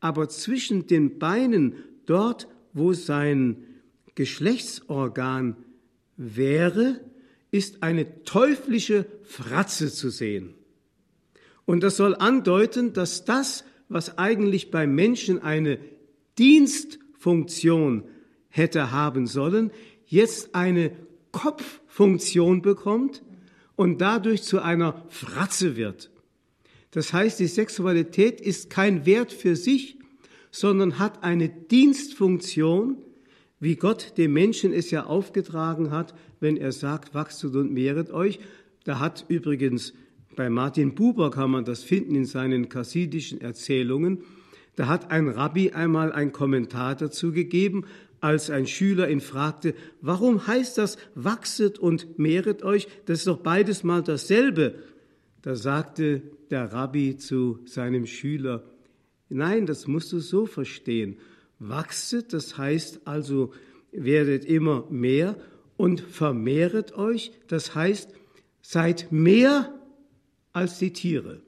aber 0.00 0.28
zwischen 0.28 0.86
den 0.86 1.18
Beinen, 1.18 1.76
dort, 2.06 2.48
wo 2.72 2.92
sein 2.92 3.64
Geschlechtsorgan 4.14 5.56
wäre, 6.16 7.00
ist 7.50 7.82
eine 7.82 8.24
teuflische 8.24 9.06
Fratze 9.22 9.92
zu 9.92 10.10
sehen. 10.10 10.54
Und 11.64 11.82
das 11.82 11.96
soll 11.96 12.14
andeuten, 12.14 12.92
dass 12.92 13.24
das, 13.24 13.64
was 13.88 14.18
eigentlich 14.18 14.70
beim 14.70 14.94
Menschen 14.94 15.40
eine 15.40 15.78
Dienstfunktion 16.38 18.04
hätte 18.48 18.90
haben 18.90 19.26
sollen, 19.26 19.70
jetzt 20.06 20.54
eine 20.54 20.92
Kopffunktion 21.30 22.62
bekommt 22.62 23.22
und 23.76 24.00
dadurch 24.00 24.42
zu 24.42 24.60
einer 24.60 25.04
Fratze 25.08 25.76
wird. 25.76 26.11
Das 26.92 27.12
heißt, 27.12 27.40
die 27.40 27.46
Sexualität 27.46 28.40
ist 28.40 28.70
kein 28.70 29.04
Wert 29.04 29.32
für 29.32 29.56
sich, 29.56 29.98
sondern 30.50 30.98
hat 30.98 31.24
eine 31.24 31.48
Dienstfunktion, 31.48 32.98
wie 33.58 33.76
Gott 33.76 34.18
dem 34.18 34.34
Menschen 34.34 34.72
es 34.72 34.90
ja 34.90 35.06
aufgetragen 35.06 35.90
hat, 35.90 36.14
wenn 36.38 36.56
er 36.56 36.70
sagt, 36.72 37.14
wachstet 37.14 37.56
und 37.56 37.72
mehret 37.72 38.10
euch. 38.10 38.40
Da 38.84 38.98
hat 38.98 39.24
übrigens 39.28 39.94
bei 40.36 40.50
Martin 40.50 40.94
Buber 40.94 41.30
kann 41.30 41.50
man 41.50 41.64
das 41.64 41.82
finden 41.82 42.14
in 42.14 42.24
seinen 42.24 42.68
chassidischen 42.68 43.40
Erzählungen. 43.40 44.22
Da 44.76 44.86
hat 44.86 45.10
ein 45.10 45.28
Rabbi 45.28 45.70
einmal 45.70 46.12
einen 46.12 46.32
Kommentar 46.32 46.94
dazu 46.94 47.32
gegeben, 47.32 47.84
als 48.20 48.50
ein 48.50 48.66
Schüler 48.66 49.08
ihn 49.08 49.20
fragte, 49.20 49.74
warum 50.00 50.46
heißt 50.46 50.78
das 50.78 50.96
wachset 51.14 51.78
und 51.78 52.18
mehret 52.18 52.62
euch? 52.62 52.86
Das 53.06 53.18
ist 53.18 53.26
doch 53.26 53.38
beides 53.38 53.82
mal 53.82 54.02
dasselbe. 54.02 54.76
Da 55.42 55.56
sagte 55.56 56.22
der 56.50 56.72
Rabbi 56.72 57.16
zu 57.16 57.58
seinem 57.66 58.06
Schüler, 58.06 58.62
nein, 59.28 59.66
das 59.66 59.86
musst 59.86 60.12
du 60.12 60.20
so 60.20 60.46
verstehen. 60.46 61.18
Wachset, 61.58 62.32
das 62.32 62.56
heißt 62.58 63.06
also, 63.06 63.52
werdet 63.90 64.44
immer 64.44 64.86
mehr 64.90 65.36
und 65.76 66.00
vermehret 66.00 66.96
euch, 66.96 67.32
das 67.48 67.74
heißt, 67.74 68.10
seid 68.62 69.10
mehr 69.10 69.74
als 70.52 70.78
die 70.78 70.92
Tiere. 70.92 71.40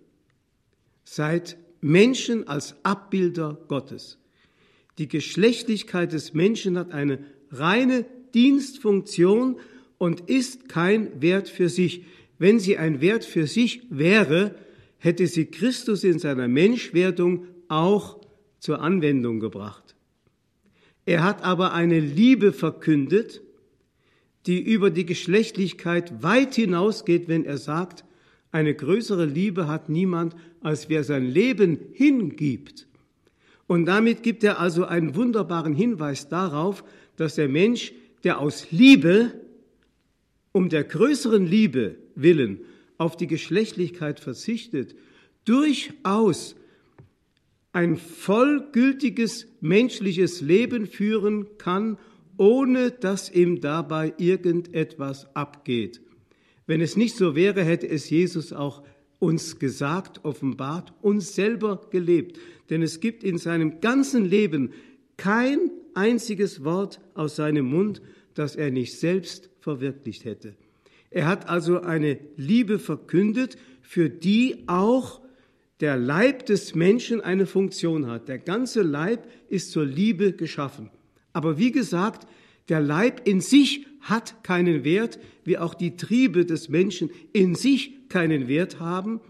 Seid 1.04 1.56
Menschen 1.80 2.48
als 2.48 2.76
Abbilder 2.82 3.58
Gottes. 3.68 4.18
Die 4.98 5.08
Geschlechtlichkeit 5.08 6.12
des 6.12 6.34
Menschen 6.34 6.78
hat 6.78 6.92
eine 6.92 7.24
reine 7.50 8.06
Dienstfunktion 8.32 9.58
und 9.98 10.28
ist 10.28 10.68
kein 10.68 11.20
Wert 11.22 11.48
für 11.48 11.68
sich. 11.68 12.04
Wenn 12.38 12.59
sie 12.59 12.79
ein 12.79 13.00
Wert 13.00 13.25
für 13.25 13.47
sich 13.47 13.83
wäre, 13.91 14.55
hätte 14.99 15.26
sie 15.26 15.47
Christus 15.47 16.05
in 16.05 16.19
seiner 16.19 16.49
Menschwerdung 16.49 17.47
auch 17.69 18.21
zur 18.59 18.81
Anwendung 18.81 19.41
gebracht. 19.41 19.95
Er 21.07 21.23
hat 21.23 21.43
aber 21.45 21.75
eine 21.75 22.00
Liebe 22.00 22.53
verkündet, 22.53 23.43
die 24.47 24.61
über 24.61 24.91
die 24.91 25.07
Geschlechtlichkeit 25.07 26.23
weit 26.23 26.55
hinausgeht, 26.55 27.29
wenn 27.29 27.45
er 27.45 27.59
sagt, 27.59 28.05
eine 28.53 28.75
größere 28.75 29.25
Liebe 29.25 29.67
hat 29.67 29.88
niemand, 29.88 30.35
als 30.61 30.88
wer 30.88 31.03
sein 31.05 31.26
Leben 31.26 31.79
hingibt. 31.93 32.87
Und 33.67 33.87
damit 33.87 34.23
gibt 34.23 34.45
er 34.45 34.61
also 34.61 34.85
einen 34.85 35.14
wunderbaren 35.14 35.75
Hinweis 35.75 36.29
darauf, 36.29 36.85
dass 37.17 37.35
der 37.35 37.49
Mensch, 37.49 37.93
der 38.23 38.38
aus 38.38 38.71
Liebe, 38.71 39.33
um 40.53 40.69
der 40.69 40.85
größeren 40.85 41.47
Liebe 41.47 41.97
willen 42.14 42.61
auf 42.99 43.16
die 43.16 43.26
Geschlechtlichkeit 43.26 44.21
verzichtet, 44.21 44.94
durchaus 45.44 46.56
ein 47.73 47.97
vollgültiges 47.97 49.49
menschliches 49.61 50.40
Leben 50.40 50.87
führen 50.87 51.59
kann, 51.59 51.99
ohne 52.37 52.92
dass 52.92 53.30
ihm 53.33 53.61
dabei 53.61 54.14
irgendetwas 54.16 55.35
abgeht. 55.35 56.00
Wenn 56.66 56.80
es 56.80 56.97
nicht 56.97 57.16
so 57.16 57.35
wäre, 57.35 57.62
hätte 57.62 57.88
es 57.88 58.09
Jesus 58.11 58.52
auch 58.52 58.83
uns 59.18 59.59
gesagt, 59.59 60.25
offenbart, 60.25 60.92
uns 61.02 61.35
selber 61.35 61.88
gelebt. 61.90 62.38
Denn 62.71 62.83
es 62.83 63.00
gibt 63.00 63.25
in 63.25 63.38
seinem 63.38 63.80
ganzen 63.80 64.25
Leben 64.25 64.73
kein 65.16 65.71
einziges 65.94 66.64
Wort 66.64 67.00
aus 67.14 67.37
seinem 67.37 67.66
Mund, 67.66 68.02
das 68.35 68.56
er 68.56 68.71
nicht 68.71 68.99
selbst 68.99 69.50
verwirklicht 69.61 70.25
hätte. 70.25 70.56
Er 71.14 71.28
hat 71.28 71.49
also 71.49 71.80
eine 71.80 72.18
Liebe 72.37 72.80
verkündet, 72.80 73.56
für 73.83 74.11
die 74.11 74.64
auch 74.66 75.21
der 75.78 75.97
Leib 75.97 76.44
des 76.47 76.75
Menschen 76.75 77.21
eine 77.21 77.47
Funktion 77.47 78.09
hat. 78.09 78.26
Der 78.26 78.40
ganze 78.40 78.83
Leib 78.83 79.25
ist 79.49 79.71
zur 79.71 79.87
Liebe 79.87 80.33
geschaffen. 80.33 80.90
Aber 81.33 81.56
wie 81.56 81.71
gesagt, 81.71 82.26
der 82.68 82.80
Leib 82.80 83.28
in 83.28 83.40
sich 83.40 83.87
hat 84.00 84.42
keinen 84.42 84.83
Wert, 84.83 85.21
wie 85.44 85.56
auch 85.56 85.75
die 85.75 85.97
Triebe 85.97 86.44
des 86.44 86.68
Menschen 86.68 87.11
in 87.33 87.54
sich 87.54 88.09
keinen 88.09 88.49
Wert 88.49 88.80
haben. 88.80 89.21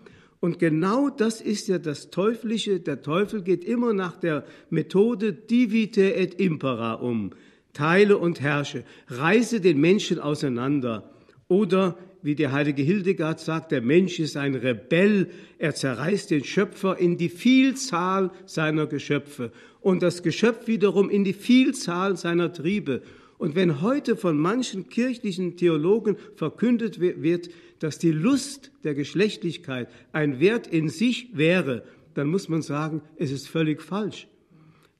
Und 0.40 0.58
genau 0.58 1.10
das 1.10 1.42
ist 1.42 1.68
ja 1.68 1.76
das 1.76 2.08
Teuflische. 2.08 2.80
Der 2.80 3.02
Teufel 3.02 3.42
geht 3.42 3.62
immer 3.62 3.92
nach 3.92 4.16
der 4.16 4.46
Methode 4.70 5.34
divite 5.34 6.14
et 6.14 6.40
impera 6.40 6.94
um. 6.94 7.32
Teile 7.74 8.16
und 8.16 8.40
herrsche. 8.40 8.84
Reiße 9.08 9.60
den 9.60 9.78
Menschen 9.82 10.18
auseinander. 10.18 11.10
Oder 11.48 11.98
wie 12.22 12.34
der 12.34 12.52
heilige 12.52 12.82
Hildegard 12.82 13.38
sagt, 13.38 13.70
der 13.70 13.82
Mensch 13.82 14.18
ist 14.18 14.36
ein 14.36 14.54
Rebell, 14.54 15.28
er 15.58 15.74
zerreißt 15.74 16.30
den 16.30 16.44
Schöpfer 16.44 16.98
in 16.98 17.18
die 17.18 17.28
Vielzahl 17.28 18.30
seiner 18.46 18.86
Geschöpfe 18.86 19.52
und 19.80 20.02
das 20.02 20.22
Geschöpf 20.22 20.66
wiederum 20.66 21.10
in 21.10 21.24
die 21.24 21.34
Vielzahl 21.34 22.16
seiner 22.16 22.52
Triebe. 22.52 23.02
Und 23.36 23.54
wenn 23.54 23.82
heute 23.82 24.16
von 24.16 24.38
manchen 24.38 24.88
kirchlichen 24.88 25.58
Theologen 25.58 26.16
verkündet 26.36 27.00
wird, 27.00 27.50
dass 27.80 27.98
die 27.98 28.12
Lust 28.12 28.72
der 28.84 28.94
Geschlechtlichkeit 28.94 29.88
ein 30.12 30.40
Wert 30.40 30.66
in 30.66 30.88
sich 30.88 31.36
wäre, 31.36 31.84
dann 32.14 32.28
muss 32.28 32.48
man 32.48 32.62
sagen, 32.62 33.02
es 33.16 33.30
ist 33.30 33.48
völlig 33.48 33.82
falsch. 33.82 34.28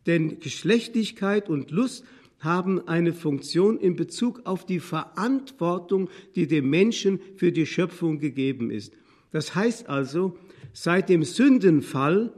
Denn 0.07 0.41
Geschlechtlichkeit 0.41 1.49
und 1.49 1.71
Lust 1.71 2.05
haben 2.45 2.87
eine 2.87 3.13
Funktion 3.13 3.79
in 3.79 3.97
Bezug 3.97 4.43
auf 4.45 4.67
die 4.67 4.81
Verantwortung, 4.81 6.09
die 6.35 6.47
dem 6.47 6.71
Menschen 6.71 7.21
für 7.37 7.51
die 7.51 7.67
Schöpfung 7.67 8.19
gegeben 8.19 8.71
ist. 8.71 8.93
Das 9.31 9.55
heißt 9.55 9.89
also, 9.89 10.39
seit 10.73 11.09
dem 11.09 11.25
Sündenfall 11.25 12.33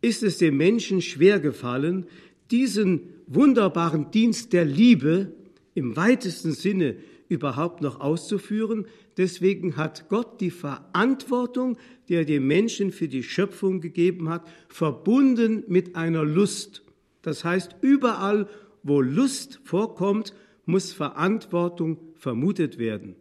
ist 0.00 0.22
es 0.22 0.38
dem 0.38 0.56
Menschen 0.56 1.00
schwer 1.00 1.38
gefallen, 1.38 2.06
diesen 2.50 3.02
wunderbaren 3.26 4.10
Dienst 4.10 4.52
der 4.52 4.64
Liebe 4.64 5.32
im 5.74 5.96
weitesten 5.96 6.52
Sinne 6.52 6.96
überhaupt 7.28 7.80
noch 7.80 8.00
auszuführen. 8.00 8.86
Deswegen 9.16 9.76
hat 9.76 10.08
Gott 10.08 10.40
die 10.40 10.50
Verantwortung, 10.50 11.78
die 12.08 12.14
er 12.14 12.24
dem 12.24 12.46
Menschen 12.46 12.92
für 12.92 13.08
die 13.08 13.22
Schöpfung 13.22 13.80
gegeben 13.80 14.28
hat, 14.28 14.46
verbunden 14.68 15.64
mit 15.66 15.96
einer 15.96 16.24
Lust. 16.24 16.82
Das 17.22 17.44
heißt, 17.44 17.76
überall, 17.80 18.48
wo 18.82 19.00
Lust 19.00 19.60
vorkommt, 19.64 20.34
muss 20.64 20.92
Verantwortung 20.92 21.98
vermutet 22.14 22.78
werden. 22.78 23.16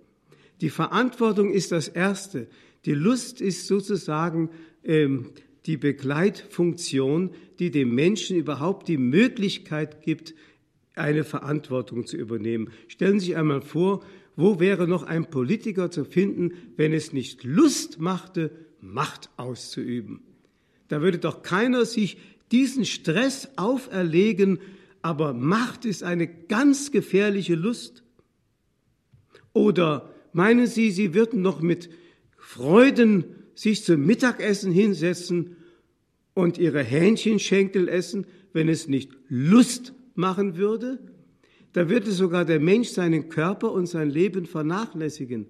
Die 0.62 0.70
Verantwortung 0.70 1.52
ist 1.52 1.72
das 1.72 1.88
Erste. 1.88 2.48
Die 2.86 2.94
Lust 2.94 3.42
ist 3.42 3.68
sozusagen 3.68 4.50
ähm, 4.84 5.32
die 5.66 5.78
Begleitfunktion, 5.78 7.32
die 7.60 7.72
dem 7.72 7.94
Menschen 7.94 8.38
überhaupt 8.38 8.88
die 8.88 8.98
Möglichkeit 8.98 10.02
gibt, 10.02 10.34
eine 10.96 11.24
Verantwortung 11.24 12.06
zu 12.06 12.18
übernehmen. 12.18 12.72
Stellen 12.88 13.20
Sie 13.20 13.28
sich 13.28 13.38
einmal 13.38 13.62
vor, 13.62 14.04
wo 14.36 14.60
wäre 14.60 14.88
noch 14.88 15.04
ein 15.04 15.30
Politiker 15.30 15.92
zu 15.92 16.06
finden, 16.06 16.54
wenn 16.78 16.94
es 16.94 17.14
nicht 17.14 17.44
Lust 17.44 18.00
machte, 18.00 18.52
Macht 18.82 19.30
auszuüben? 19.38 20.22
Da 20.88 21.02
würde 21.02 21.20
doch 21.20 21.44
keiner 21.44 21.86
sich 21.86 22.18
diesen 22.52 22.86
Stress 22.86 23.50
auferlegen, 23.56 24.60
aber 25.02 25.34
Macht 25.34 25.86
ist 25.86 26.04
eine 26.04 26.28
ganz 26.28 26.92
gefährliche 26.92 27.56
Lust. 27.56 28.04
Oder 29.54 30.14
meinen 30.34 30.68
Sie, 30.68 30.92
Sie 30.92 31.14
würden 31.14 31.42
noch 31.42 31.62
mit 31.62 31.90
Freuden 32.38 33.26
sich 33.56 33.84
zum 33.84 34.06
Mittagessen 34.06 34.72
hinsetzen 34.72 35.58
und 36.34 36.58
Ihre 36.58 36.84
Hähnchenschenkel 36.84 37.88
essen, 37.88 38.26
wenn 38.54 38.70
es 38.70 38.88
nicht 38.88 39.12
Lust 39.28 39.94
machen 40.16 40.58
würde? 40.58 41.00
Da 41.74 41.90
würde 41.90 42.12
sogar 42.12 42.46
der 42.46 42.60
Mensch 42.60 42.90
seinen 42.90 43.30
Körper 43.30 43.72
und 43.72 43.88
sein 43.88 44.10
Leben 44.10 44.46
vernachlässigen. 44.46 45.48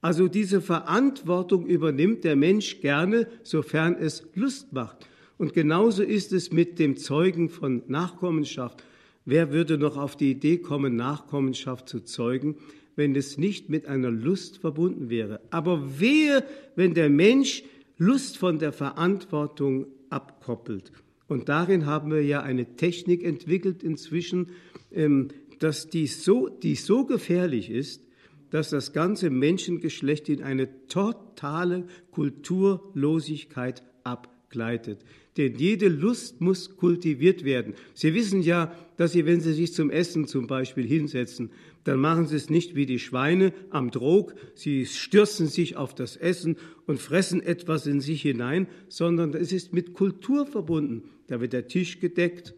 Also 0.00 0.26
diese 0.26 0.60
Verantwortung 0.60 1.66
übernimmt 1.66 2.24
der 2.24 2.34
Mensch 2.34 2.80
gerne, 2.80 3.28
sofern 3.44 3.94
es 3.94 4.26
Lust 4.34 4.72
macht. 4.72 5.06
Und 5.38 5.54
genauso 5.54 6.02
ist 6.02 6.32
es 6.32 6.52
mit 6.52 6.78
dem 6.78 6.96
Zeugen 6.96 7.48
von 7.48 7.82
Nachkommenschaft. 7.88 8.84
Wer 9.24 9.52
würde 9.52 9.78
noch 9.78 9.96
auf 9.96 10.16
die 10.16 10.30
Idee 10.30 10.58
kommen, 10.58 10.96
Nachkommenschaft 10.96 11.88
zu 11.88 12.00
zeugen, 12.00 12.56
wenn 12.96 13.14
es 13.14 13.38
nicht 13.38 13.68
mit 13.68 13.86
einer 13.86 14.10
Lust 14.10 14.58
verbunden 14.58 15.10
wäre? 15.10 15.40
Aber 15.50 16.00
wehe, 16.00 16.44
wenn 16.76 16.94
der 16.94 17.08
Mensch 17.10 17.62
Lust 17.98 18.36
von 18.36 18.58
der 18.58 18.72
Verantwortung 18.72 19.86
abkoppelt. 20.10 20.92
Und 21.28 21.48
darin 21.48 21.86
haben 21.86 22.10
wir 22.10 22.22
ja 22.22 22.42
eine 22.42 22.76
Technik 22.76 23.24
entwickelt 23.24 23.82
inzwischen, 23.82 24.48
ähm, 24.90 25.28
dass 25.60 25.88
die 25.88 26.06
so, 26.08 26.48
die 26.48 26.74
so 26.74 27.06
gefährlich 27.06 27.70
ist, 27.70 28.02
dass 28.50 28.70
das 28.70 28.92
ganze 28.92 29.30
Menschengeschlecht 29.30 30.28
in 30.28 30.42
eine 30.42 30.86
totale 30.88 31.86
Kulturlosigkeit 32.10 33.82
abgleitet. 34.04 34.98
Denn 35.36 35.54
jede 35.56 35.88
Lust 35.88 36.40
muss 36.40 36.76
kultiviert 36.76 37.44
werden. 37.44 37.74
Sie 37.94 38.12
wissen 38.12 38.42
ja, 38.42 38.76
dass 38.98 39.12
Sie, 39.12 39.24
wenn 39.24 39.40
Sie 39.40 39.54
sich 39.54 39.72
zum 39.72 39.90
Essen 39.90 40.26
zum 40.26 40.46
Beispiel 40.46 40.86
hinsetzen, 40.86 41.50
dann 41.84 41.98
machen 42.00 42.26
Sie 42.26 42.36
es 42.36 42.50
nicht 42.50 42.74
wie 42.74 42.86
die 42.86 42.98
Schweine 42.98 43.52
am 43.70 43.90
Drog. 43.90 44.34
Sie 44.54 44.84
stürzen 44.84 45.46
sich 45.46 45.76
auf 45.76 45.94
das 45.94 46.16
Essen 46.16 46.56
und 46.86 47.00
fressen 47.00 47.42
etwas 47.42 47.86
in 47.86 48.00
sich 48.00 48.22
hinein, 48.22 48.66
sondern 48.88 49.32
es 49.34 49.52
ist 49.52 49.72
mit 49.72 49.94
Kultur 49.94 50.46
verbunden. 50.46 51.04
Da 51.28 51.40
wird 51.40 51.54
der 51.54 51.66
Tisch 51.66 51.98
gedeckt, 51.98 52.54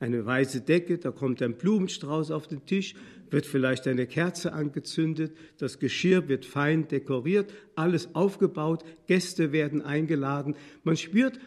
eine 0.00 0.24
weiße 0.24 0.62
Decke, 0.62 0.98
da 0.98 1.10
kommt 1.10 1.42
ein 1.42 1.56
Blumenstrauß 1.56 2.30
auf 2.30 2.48
den 2.48 2.64
Tisch, 2.64 2.94
wird 3.30 3.46
vielleicht 3.46 3.86
eine 3.86 4.06
Kerze 4.06 4.52
angezündet, 4.52 5.36
das 5.58 5.78
Geschirr 5.78 6.28
wird 6.28 6.46
fein 6.46 6.88
dekoriert, 6.88 7.52
alles 7.76 8.14
aufgebaut, 8.14 8.82
Gäste 9.06 9.52
werden 9.52 9.82
eingeladen. 9.82 10.56
Man 10.82 10.96
spürt, 10.96 11.38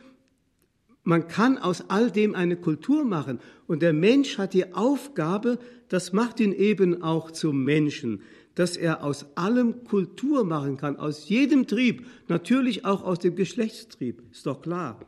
man 1.04 1.28
kann 1.28 1.58
aus 1.58 1.90
all 1.90 2.12
dem 2.12 2.34
eine 2.34 2.56
Kultur 2.56 3.04
machen. 3.04 3.40
Und 3.68 3.82
der 3.82 3.94
Mensch 3.94 4.38
hat 4.38 4.54
die 4.54 4.74
Aufgabe, 4.74 5.60
das 5.90 6.14
macht 6.14 6.40
ihn 6.40 6.54
eben 6.54 7.02
auch 7.02 7.32
zum 7.32 7.64
Menschen, 7.64 8.22
dass 8.56 8.78
er 8.78 9.04
aus 9.04 9.26
allem 9.36 9.84
Kultur 9.84 10.44
machen 10.46 10.78
kann, 10.78 10.98
aus 10.98 11.28
jedem 11.28 11.68
Trieb, 11.68 12.06
natürlich 12.28 12.86
auch 12.86 13.04
aus 13.04 13.20
dem 13.20 13.36
Geschlechtstrieb, 13.36 14.22
ist 14.32 14.46
doch 14.46 14.62
klar. 14.62 15.00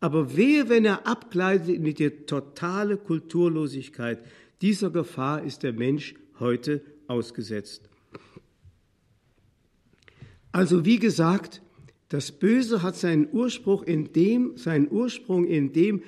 Aber 0.00 0.36
wehe, 0.36 0.68
wenn 0.68 0.84
er 0.84 1.06
abgleitet 1.06 1.68
in 1.68 1.84
die 1.84 2.10
totale 2.10 2.96
Kulturlosigkeit. 2.96 4.18
Dieser 4.60 4.90
Gefahr 4.90 5.44
ist 5.44 5.62
der 5.62 5.72
Mensch 5.72 6.14
heute 6.40 6.82
ausgesetzt. 7.06 7.88
Also 10.50 10.84
wie 10.84 10.98
gesagt, 10.98 11.62
das 12.12 12.30
Böse 12.30 12.82
hat 12.82 12.94
seinen 12.94 13.26
Ursprung 13.32 13.84
in 13.84 14.12
dem, 14.12 14.58
seinen 14.58 14.90
Ursprung 14.90 15.46
in 15.46 15.72
dem, 15.72 16.02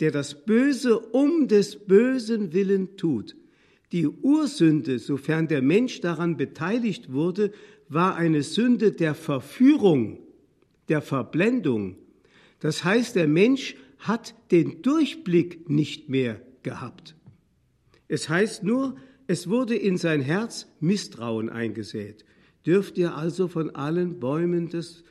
der 0.00 0.10
das 0.10 0.46
Böse 0.46 0.98
um 0.98 1.48
des 1.48 1.76
Bösen 1.76 2.54
willen 2.54 2.96
tut. 2.96 3.36
Die 3.92 4.08
Ursünde, 4.08 4.98
sofern 4.98 5.46
der 5.46 5.60
Mensch 5.60 6.00
daran 6.00 6.38
beteiligt 6.38 7.12
wurde, 7.12 7.52
war 7.90 8.16
eine 8.16 8.42
Sünde 8.42 8.92
der 8.92 9.14
Verführung, 9.14 10.18
der 10.88 11.02
Verblendung. 11.02 11.96
Das 12.60 12.82
heißt, 12.82 13.14
der 13.14 13.28
Mensch 13.28 13.76
hat 13.98 14.34
den 14.50 14.80
Durchblick 14.80 15.68
nicht 15.68 16.08
mehr 16.08 16.40
gehabt. 16.62 17.16
Es 18.08 18.30
heißt 18.30 18.62
nur, 18.62 18.96
es 19.26 19.50
wurde 19.50 19.76
in 19.76 19.98
sein 19.98 20.22
Herz 20.22 20.72
Misstrauen 20.80 21.50
eingesät. 21.50 22.24
Dürft 22.64 22.96
ihr 22.96 23.14
also 23.14 23.46
von 23.46 23.74
allen 23.74 24.20
Bäumen 24.20 24.70
des 24.70 25.04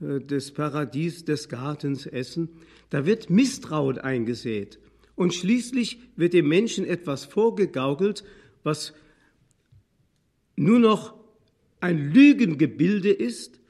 des 0.00 0.52
Paradies 0.52 1.24
des 1.24 1.48
Gartens 1.48 2.06
essen, 2.06 2.48
da 2.90 3.04
wird 3.06 3.30
Misstrauen 3.30 3.98
eingesät. 3.98 4.78
Und 5.16 5.34
schließlich 5.34 5.98
wird 6.16 6.32
dem 6.32 6.48
Menschen 6.48 6.86
etwas 6.86 7.24
vorgegaukelt, 7.24 8.24
was 8.62 8.92
nur 10.56 10.78
noch 10.78 11.14
ein 11.80 12.12
Lügengebilde 12.12 13.10
ist, 13.10 13.60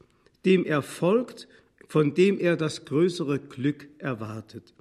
dem 0.45 0.65
er 0.65 0.83
folgt, 0.83 1.49
von 1.89 2.15
dem 2.15 2.39
er 2.39 2.57
das 2.57 2.85
größere 2.85 3.39
Glück 3.39 3.89
erwartet. 3.99 4.75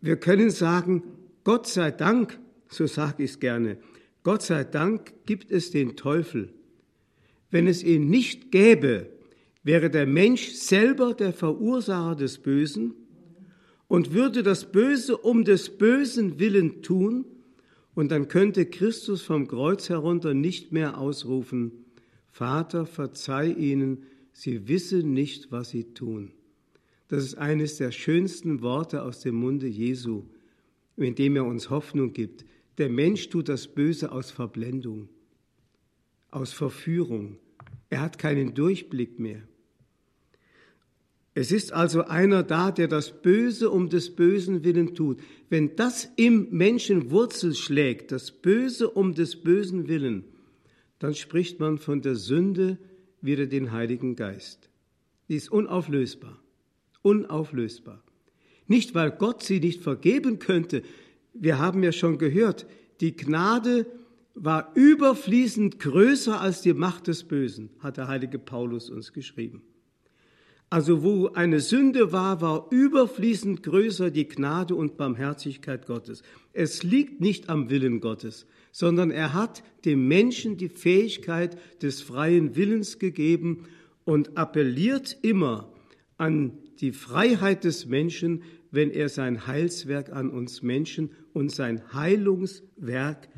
Wir 0.00 0.16
können 0.16 0.50
sagen, 0.50 1.02
Gott 1.44 1.66
sei 1.66 1.90
Dank, 1.90 2.38
so 2.68 2.86
sage 2.86 3.22
ich 3.24 3.30
es 3.32 3.40
gerne, 3.40 3.78
Gott 4.22 4.42
sei 4.42 4.64
Dank 4.64 5.14
gibt 5.26 5.50
es 5.50 5.70
den 5.70 5.96
Teufel. 5.96 6.52
Wenn 7.50 7.66
es 7.66 7.82
ihn 7.82 8.10
nicht 8.10 8.50
gäbe, 8.50 9.08
wäre 9.68 9.90
der 9.90 10.06
Mensch 10.06 10.52
selber 10.52 11.12
der 11.12 11.34
Verursacher 11.34 12.16
des 12.16 12.38
Bösen 12.38 12.94
und 13.86 14.14
würde 14.14 14.42
das 14.42 14.72
Böse 14.72 15.18
um 15.18 15.44
des 15.44 15.76
Bösen 15.76 16.38
willen 16.38 16.80
tun, 16.80 17.26
und 17.94 18.10
dann 18.10 18.28
könnte 18.28 18.64
Christus 18.64 19.20
vom 19.20 19.46
Kreuz 19.46 19.90
herunter 19.90 20.32
nicht 20.32 20.72
mehr 20.72 20.96
ausrufen, 20.96 21.84
Vater, 22.30 22.86
verzeih 22.86 23.52
ihnen, 23.52 24.04
sie 24.32 24.68
wissen 24.68 25.12
nicht, 25.12 25.52
was 25.52 25.68
sie 25.68 25.92
tun. 25.92 26.30
Das 27.08 27.22
ist 27.22 27.36
eines 27.36 27.76
der 27.76 27.92
schönsten 27.92 28.62
Worte 28.62 29.02
aus 29.02 29.20
dem 29.20 29.34
Munde 29.34 29.66
Jesu, 29.66 30.22
in 30.96 31.14
dem 31.14 31.36
er 31.36 31.44
uns 31.44 31.68
Hoffnung 31.68 32.14
gibt. 32.14 32.46
Der 32.78 32.88
Mensch 32.88 33.28
tut 33.28 33.50
das 33.50 33.68
Böse 33.68 34.12
aus 34.12 34.30
Verblendung, 34.30 35.10
aus 36.30 36.54
Verführung. 36.54 37.36
Er 37.90 38.00
hat 38.00 38.16
keinen 38.16 38.54
Durchblick 38.54 39.18
mehr. 39.18 39.42
Es 41.38 41.52
ist 41.52 41.72
also 41.72 42.02
einer 42.02 42.42
da, 42.42 42.72
der 42.72 42.88
das 42.88 43.22
Böse 43.22 43.70
um 43.70 43.88
des 43.88 44.16
Bösen 44.16 44.64
willen 44.64 44.96
tut. 44.96 45.20
Wenn 45.48 45.76
das 45.76 46.10
im 46.16 46.48
Menschen 46.50 47.12
Wurzel 47.12 47.54
schlägt, 47.54 48.10
das 48.10 48.32
Böse 48.32 48.90
um 48.90 49.14
des 49.14 49.36
Bösen 49.36 49.86
willen, 49.86 50.24
dann 50.98 51.14
spricht 51.14 51.60
man 51.60 51.78
von 51.78 52.02
der 52.02 52.16
Sünde 52.16 52.76
wieder 53.20 53.46
den 53.46 53.70
Heiligen 53.70 54.16
Geist. 54.16 54.68
Die 55.28 55.36
ist 55.36 55.48
unauflösbar, 55.48 56.42
unauflösbar. 57.02 58.02
Nicht, 58.66 58.96
weil 58.96 59.12
Gott 59.12 59.44
sie 59.44 59.60
nicht 59.60 59.80
vergeben 59.80 60.40
könnte. 60.40 60.82
Wir 61.34 61.60
haben 61.60 61.84
ja 61.84 61.92
schon 61.92 62.18
gehört, 62.18 62.66
die 63.00 63.14
Gnade 63.14 63.86
war 64.34 64.72
überfließend 64.74 65.78
größer 65.78 66.40
als 66.40 66.62
die 66.62 66.74
Macht 66.74 67.06
des 67.06 67.22
Bösen, 67.22 67.70
hat 67.78 67.96
der 67.96 68.08
heilige 68.08 68.40
Paulus 68.40 68.90
uns 68.90 69.12
geschrieben. 69.12 69.62
Also 70.70 71.02
wo 71.02 71.28
eine 71.28 71.60
Sünde 71.60 72.12
war, 72.12 72.42
war 72.42 72.66
überfließend 72.70 73.62
größer 73.62 74.10
die 74.10 74.28
Gnade 74.28 74.74
und 74.74 74.98
Barmherzigkeit 74.98 75.86
Gottes. 75.86 76.22
Es 76.52 76.82
liegt 76.82 77.22
nicht 77.22 77.48
am 77.48 77.70
Willen 77.70 78.00
Gottes, 78.00 78.46
sondern 78.70 79.10
er 79.10 79.32
hat 79.32 79.62
dem 79.86 80.08
Menschen 80.08 80.58
die 80.58 80.68
Fähigkeit 80.68 81.56
des 81.80 82.02
freien 82.02 82.54
Willens 82.54 82.98
gegeben 82.98 83.64
und 84.04 84.36
appelliert 84.36 85.16
immer 85.22 85.72
an 86.18 86.52
die 86.80 86.92
Freiheit 86.92 87.64
des 87.64 87.86
Menschen, 87.86 88.42
wenn 88.70 88.90
er 88.90 89.08
sein 89.08 89.46
Heilswerk 89.46 90.12
an 90.12 90.28
uns 90.28 90.62
Menschen 90.62 91.10
und 91.32 91.50
sein 91.50 91.82
Heilungswerk 91.94 93.28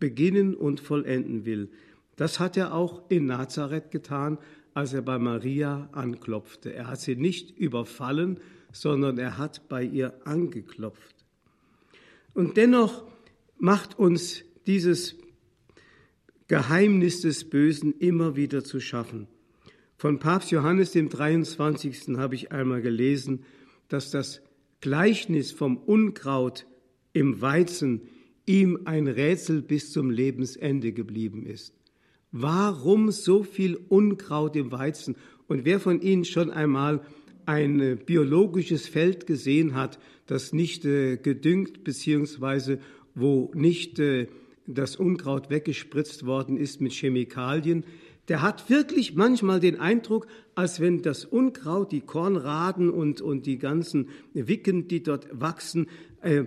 beginnen 0.00 0.54
und 0.56 0.80
vollenden 0.80 1.44
will. 1.44 1.70
Das 2.16 2.40
hat 2.40 2.56
er 2.56 2.74
auch 2.74 3.08
in 3.08 3.26
Nazareth 3.26 3.90
getan, 3.90 4.38
als 4.74 4.92
er 4.92 5.02
bei 5.02 5.18
Maria 5.18 5.88
anklopfte. 5.92 6.72
Er 6.72 6.88
hat 6.88 7.00
sie 7.00 7.16
nicht 7.16 7.56
überfallen, 7.56 8.40
sondern 8.72 9.18
er 9.18 9.38
hat 9.38 9.68
bei 9.68 9.82
ihr 9.82 10.14
angeklopft. 10.24 11.24
Und 12.34 12.56
dennoch 12.56 13.04
macht 13.58 13.98
uns 13.98 14.44
dieses 14.66 15.16
Geheimnis 16.48 17.20
des 17.20 17.48
Bösen 17.48 17.92
immer 17.98 18.36
wieder 18.36 18.64
zu 18.64 18.80
schaffen. 18.80 19.28
Von 19.96 20.18
Papst 20.18 20.50
Johannes 20.50 20.92
dem 20.92 21.08
23. 21.08 22.16
habe 22.16 22.34
ich 22.34 22.52
einmal 22.52 22.80
gelesen, 22.80 23.44
dass 23.88 24.10
das 24.10 24.40
Gleichnis 24.80 25.52
vom 25.52 25.76
Unkraut 25.76 26.66
im 27.12 27.40
Weizen 27.40 28.02
ihm 28.46 28.80
ein 28.84 29.06
Rätsel 29.06 29.62
bis 29.62 29.92
zum 29.92 30.10
Lebensende 30.10 30.92
geblieben 30.92 31.44
ist. 31.44 31.74
Warum 32.32 33.10
so 33.10 33.42
viel 33.42 33.78
Unkraut 33.88 34.54
im 34.56 34.70
Weizen? 34.70 35.16
Und 35.48 35.64
wer 35.64 35.80
von 35.80 36.00
Ihnen 36.00 36.24
schon 36.24 36.50
einmal 36.50 37.00
ein 37.44 37.80
äh, 37.80 37.96
biologisches 37.96 38.86
Feld 38.86 39.26
gesehen 39.26 39.74
hat, 39.74 39.98
das 40.26 40.52
nicht 40.52 40.84
äh, 40.84 41.16
gedüngt 41.16 41.82
beziehungsweise 41.82 42.78
wo 43.14 43.50
nicht 43.54 43.98
äh, 43.98 44.28
das 44.66 44.94
Unkraut 44.94 45.50
weggespritzt 45.50 46.24
worden 46.24 46.56
ist 46.56 46.80
mit 46.80 46.92
Chemikalien, 46.92 47.84
der 48.28 48.42
hat 48.42 48.70
wirklich 48.70 49.16
manchmal 49.16 49.58
den 49.58 49.80
Eindruck, 49.80 50.28
als 50.54 50.78
wenn 50.78 51.02
das 51.02 51.24
Unkraut, 51.24 51.90
die 51.90 52.00
Kornraden 52.00 52.88
und, 52.90 53.20
und 53.20 53.46
die 53.46 53.58
ganzen 53.58 54.08
Wicken, 54.34 54.86
die 54.86 55.02
dort 55.02 55.26
wachsen, 55.32 55.88
äh, 56.22 56.44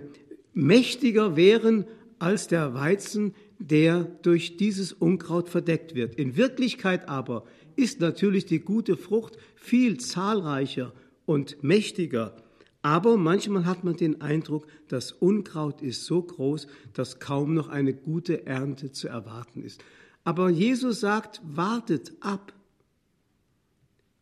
mächtiger 0.54 1.36
wären 1.36 1.84
als 2.18 2.48
der 2.48 2.72
Weizen, 2.72 3.34
der 3.58 4.04
durch 4.22 4.56
dieses 4.56 4.92
Unkraut 4.92 5.48
verdeckt 5.48 5.94
wird. 5.94 6.14
In 6.16 6.36
Wirklichkeit 6.36 7.08
aber 7.08 7.44
ist 7.76 8.00
natürlich 8.00 8.46
die 8.46 8.60
gute 8.60 8.96
Frucht 8.96 9.36
viel 9.56 9.98
zahlreicher 9.98 10.92
und 11.26 11.62
mächtiger. 11.62 12.36
Aber 12.82 13.16
manchmal 13.16 13.64
hat 13.64 13.82
man 13.82 13.96
den 13.96 14.20
Eindruck, 14.20 14.66
das 14.88 15.12
Unkraut 15.12 15.80
ist 15.80 16.04
so 16.04 16.22
groß, 16.22 16.66
dass 16.92 17.18
kaum 17.18 17.54
noch 17.54 17.68
eine 17.68 17.94
gute 17.94 18.46
Ernte 18.46 18.92
zu 18.92 19.08
erwarten 19.08 19.62
ist. 19.62 19.82
Aber 20.22 20.50
Jesus 20.50 21.00
sagt, 21.00 21.40
wartet 21.44 22.12
ab. 22.20 22.52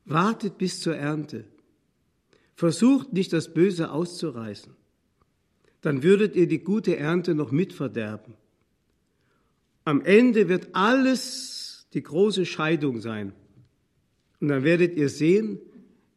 Wartet 0.04 0.58
bis 0.58 0.80
zur 0.80 0.96
Ernte. 0.96 1.44
Versucht 2.54 3.12
nicht 3.12 3.32
das 3.32 3.52
Böse 3.52 3.90
auszureißen. 3.90 4.74
Dann 5.80 6.02
würdet 6.04 6.36
ihr 6.36 6.46
die 6.46 6.62
gute 6.62 6.96
Ernte 6.96 7.34
noch 7.34 7.50
mitverderben. 7.50 8.34
Am 9.84 10.00
Ende 10.00 10.48
wird 10.48 10.68
alles 10.72 11.88
die 11.92 12.02
große 12.02 12.46
Scheidung 12.46 13.00
sein. 13.00 13.32
Und 14.40 14.48
dann 14.48 14.64
werdet 14.64 14.96
ihr 14.96 15.08
sehen, 15.08 15.58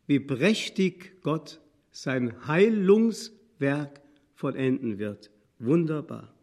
wie 0.08 0.20
prächtig 0.20 1.22
Gott 1.22 1.60
sein 1.92 2.48
Heilungswerk 2.48 4.02
vollenden 4.34 5.00
wird. 5.00 5.32
Wunderbar. 5.60 6.34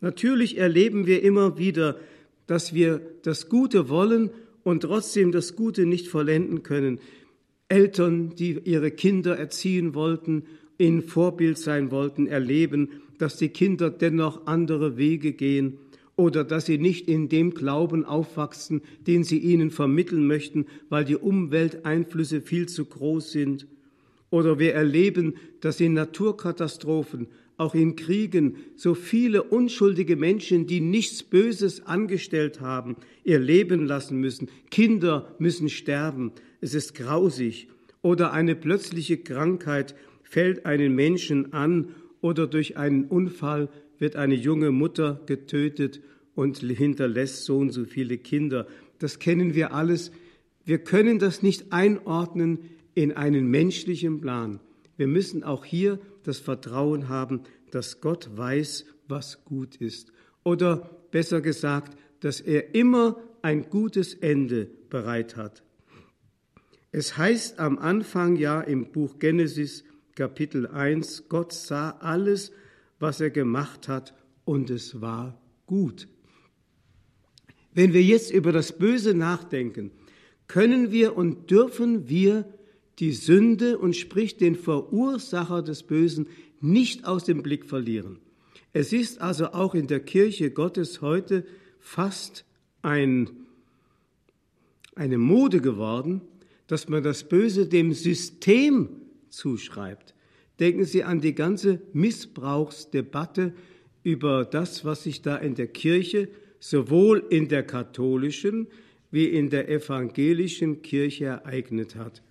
Natürlich 0.00 0.58
erleben 0.58 1.06
wir 1.06 1.22
immer 1.22 1.58
wieder, 1.58 1.98
dass 2.46 2.72
wir 2.72 3.00
das 3.22 3.48
Gute 3.48 3.88
wollen 3.88 4.30
und 4.62 4.82
trotzdem 4.82 5.32
das 5.32 5.56
Gute 5.56 5.86
nicht 5.86 6.08
vollenden 6.08 6.62
können. 6.62 7.00
Eltern, 7.68 8.34
die 8.36 8.58
ihre 8.64 8.90
Kinder 8.90 9.36
erziehen 9.36 9.94
wollten, 9.94 10.44
in 10.78 11.02
Vorbild 11.02 11.58
sein 11.58 11.90
wollten, 11.90 12.26
erleben, 12.26 13.02
dass 13.18 13.36
die 13.36 13.48
Kinder 13.48 13.90
dennoch 13.90 14.46
andere 14.46 14.96
Wege 14.96 15.32
gehen 15.32 15.78
oder 16.18 16.42
dass 16.42 16.66
sie 16.66 16.78
nicht 16.78 17.06
in 17.06 17.28
dem 17.28 17.54
Glauben 17.54 18.04
aufwachsen, 18.04 18.82
den 19.06 19.22
sie 19.22 19.38
ihnen 19.38 19.70
vermitteln 19.70 20.26
möchten, 20.26 20.66
weil 20.88 21.04
die 21.04 21.14
Umwelteinflüsse 21.14 22.40
viel 22.40 22.66
zu 22.66 22.86
groß 22.86 23.30
sind. 23.30 23.68
Oder 24.28 24.58
wir 24.58 24.74
erleben, 24.74 25.34
dass 25.60 25.80
in 25.80 25.94
Naturkatastrophen, 25.94 27.28
auch 27.56 27.72
in 27.72 27.94
Kriegen, 27.94 28.56
so 28.74 28.94
viele 28.94 29.44
unschuldige 29.44 30.16
Menschen, 30.16 30.66
die 30.66 30.80
nichts 30.80 31.22
Böses 31.22 31.86
angestellt 31.86 32.60
haben, 32.60 32.96
ihr 33.22 33.38
Leben 33.38 33.86
lassen 33.86 34.18
müssen. 34.18 34.48
Kinder 34.72 35.32
müssen 35.38 35.68
sterben. 35.68 36.32
Es 36.60 36.74
ist 36.74 36.96
grausig. 36.96 37.68
Oder 38.02 38.32
eine 38.32 38.56
plötzliche 38.56 39.18
Krankheit 39.18 39.94
fällt 40.24 40.66
einen 40.66 40.96
Menschen 40.96 41.52
an 41.52 41.90
oder 42.20 42.48
durch 42.48 42.76
einen 42.76 43.04
Unfall 43.04 43.68
wird 43.98 44.16
eine 44.16 44.34
junge 44.34 44.70
Mutter 44.70 45.20
getötet 45.26 46.00
und 46.34 46.58
hinterlässt 46.58 47.44
so 47.44 47.58
und 47.58 47.70
so 47.70 47.84
viele 47.84 48.18
Kinder. 48.18 48.66
Das 48.98 49.18
kennen 49.18 49.54
wir 49.54 49.72
alles. 49.72 50.12
Wir 50.64 50.78
können 50.78 51.18
das 51.18 51.42
nicht 51.42 51.72
einordnen 51.72 52.58
in 52.94 53.12
einen 53.12 53.48
menschlichen 53.48 54.20
Plan. 54.20 54.60
Wir 54.96 55.06
müssen 55.06 55.44
auch 55.44 55.64
hier 55.64 55.98
das 56.24 56.38
Vertrauen 56.38 57.08
haben, 57.08 57.42
dass 57.70 58.00
Gott 58.00 58.30
weiß, 58.36 58.86
was 59.06 59.44
gut 59.44 59.76
ist. 59.76 60.12
Oder 60.44 60.90
besser 61.10 61.40
gesagt, 61.40 61.96
dass 62.20 62.40
er 62.40 62.74
immer 62.74 63.16
ein 63.42 63.70
gutes 63.70 64.14
Ende 64.14 64.68
bereit 64.90 65.36
hat. 65.36 65.62
Es 66.90 67.16
heißt 67.16 67.58
am 67.58 67.78
Anfang 67.78 68.36
ja 68.36 68.60
im 68.60 68.90
Buch 68.90 69.18
Genesis 69.18 69.84
Kapitel 70.14 70.66
1, 70.66 71.28
Gott 71.28 71.52
sah 71.52 71.90
alles, 72.00 72.50
was 72.98 73.20
er 73.20 73.30
gemacht 73.30 73.88
hat, 73.88 74.14
und 74.44 74.70
es 74.70 75.00
war 75.00 75.38
gut. 75.66 76.08
Wenn 77.74 77.92
wir 77.92 78.02
jetzt 78.02 78.30
über 78.30 78.50
das 78.50 78.76
Böse 78.78 79.14
nachdenken, 79.14 79.90
können 80.46 80.90
wir 80.90 81.16
und 81.16 81.50
dürfen 81.50 82.08
wir 82.08 82.46
die 82.98 83.12
Sünde 83.12 83.78
und 83.78 83.94
sprich 83.94 84.36
den 84.36 84.56
Verursacher 84.56 85.62
des 85.62 85.82
Bösen 85.82 86.28
nicht 86.60 87.04
aus 87.04 87.24
dem 87.24 87.42
Blick 87.42 87.66
verlieren. 87.66 88.18
Es 88.72 88.92
ist 88.92 89.20
also 89.20 89.52
auch 89.52 89.74
in 89.74 89.86
der 89.86 90.00
Kirche 90.00 90.50
Gottes 90.50 91.00
heute 91.00 91.46
fast 91.78 92.44
ein, 92.82 93.30
eine 94.94 95.18
Mode 95.18 95.60
geworden, 95.60 96.22
dass 96.66 96.88
man 96.88 97.02
das 97.02 97.28
Böse 97.28 97.66
dem 97.66 97.92
System 97.92 98.88
zuschreibt. 99.28 100.14
Denken 100.60 100.84
Sie 100.84 101.04
an 101.04 101.20
die 101.20 101.34
ganze 101.34 101.80
Missbrauchsdebatte 101.92 103.54
über 104.02 104.44
das, 104.44 104.84
was 104.84 105.04
sich 105.04 105.22
da 105.22 105.36
in 105.36 105.54
der 105.54 105.68
Kirche, 105.68 106.28
sowohl 106.60 107.24
in 107.30 107.48
der 107.48 107.62
katholischen 107.62 108.68
wie 109.10 109.26
in 109.26 109.48
der 109.50 109.68
evangelischen 109.68 110.82
Kirche 110.82 111.26
ereignet 111.26 111.96
hat. 111.96 112.22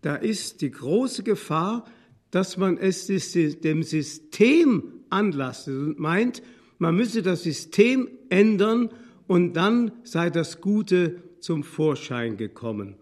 Da 0.00 0.16
ist 0.16 0.60
die 0.60 0.70
große 0.70 1.22
Gefahr, 1.22 1.84
dass 2.30 2.56
man 2.56 2.78
es 2.78 3.06
dem 3.06 3.82
System 3.82 4.92
anlastet 5.10 5.76
und 5.76 5.98
meint, 5.98 6.42
man 6.78 6.96
müsse 6.96 7.22
das 7.22 7.42
System 7.42 8.08
ändern 8.28 8.90
und 9.26 9.54
dann 9.54 9.92
sei 10.02 10.30
das 10.30 10.60
Gute 10.60 11.22
zum 11.40 11.62
Vorschein 11.62 12.36
gekommen. 12.36 12.96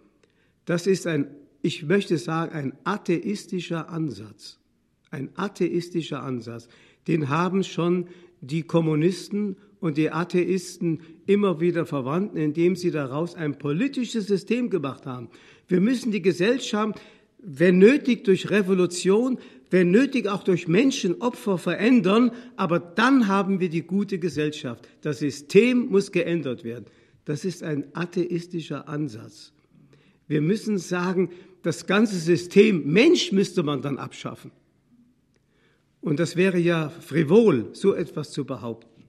Das 0.64 0.87
ist 0.87 1.06
ein, 1.06 1.28
ich 1.62 1.85
möchte 1.85 2.18
sagen, 2.18 2.52
ein 2.52 2.72
atheistischer 2.85 3.88
Ansatz. 3.88 4.58
Ein 5.12 5.29
atheistischer 5.37 6.22
Ansatz. 6.22 6.68
Den 7.07 7.29
haben 7.29 7.62
schon 7.62 8.09
die 8.40 8.62
Kommunisten 8.62 9.57
und 9.79 9.98
die 9.98 10.11
Atheisten 10.11 11.01
immer 11.27 11.61
wieder 11.61 11.87
verwandt, 11.87 12.35
indem 12.35 12.77
sie 12.77 12.90
daraus 12.90 13.35
ein 13.35 13.59
politisches 13.59 14.27
System 14.27 14.70
gemacht 14.70 15.07
haben. 15.07 15.29
Wir 15.68 15.81
müssen 15.81 16.12
die 16.12 16.22
Gesellschaft, 16.22 17.01
wenn 17.38 17.79
nötig 17.79 18.25
durch 18.25 18.51
Revolution, 18.51 19.38
wenn 19.70 19.90
nötig 19.90 20.29
auch 20.29 20.44
durch 20.44 20.66
Menschenopfer 20.66 21.59
verändern, 21.59 22.31
aber 22.57 22.79
dann 22.79 23.29
haben 23.29 23.61
wir 23.61 23.68
die 23.68 23.83
gute 23.83 24.18
Gesellschaft. 24.18 24.88
Das 25.03 25.18
System 25.18 25.88
muss 25.90 26.11
geändert 26.11 26.64
werden. 26.64 26.87
Das 27.25 27.44
ist 27.44 27.62
ein 27.62 27.85
atheistischer 27.94 28.88
Ansatz. 28.88 29.53
Wir 30.27 30.40
müssen 30.40 30.79
sagen, 30.79 31.31
das 31.62 31.87
ganze 31.87 32.16
System 32.16 32.90
Mensch 32.90 33.31
müsste 33.31 33.62
man 33.62 33.83
dann 33.83 33.98
abschaffen. 33.98 34.51
Und 36.03 36.19
das 36.19 36.37
wäre 36.37 36.59
ja 36.59 36.91
frivol, 36.91 37.71
so 37.73 37.95
etwas 37.95 38.33
zu 38.33 38.45
behaupten. 38.45 39.05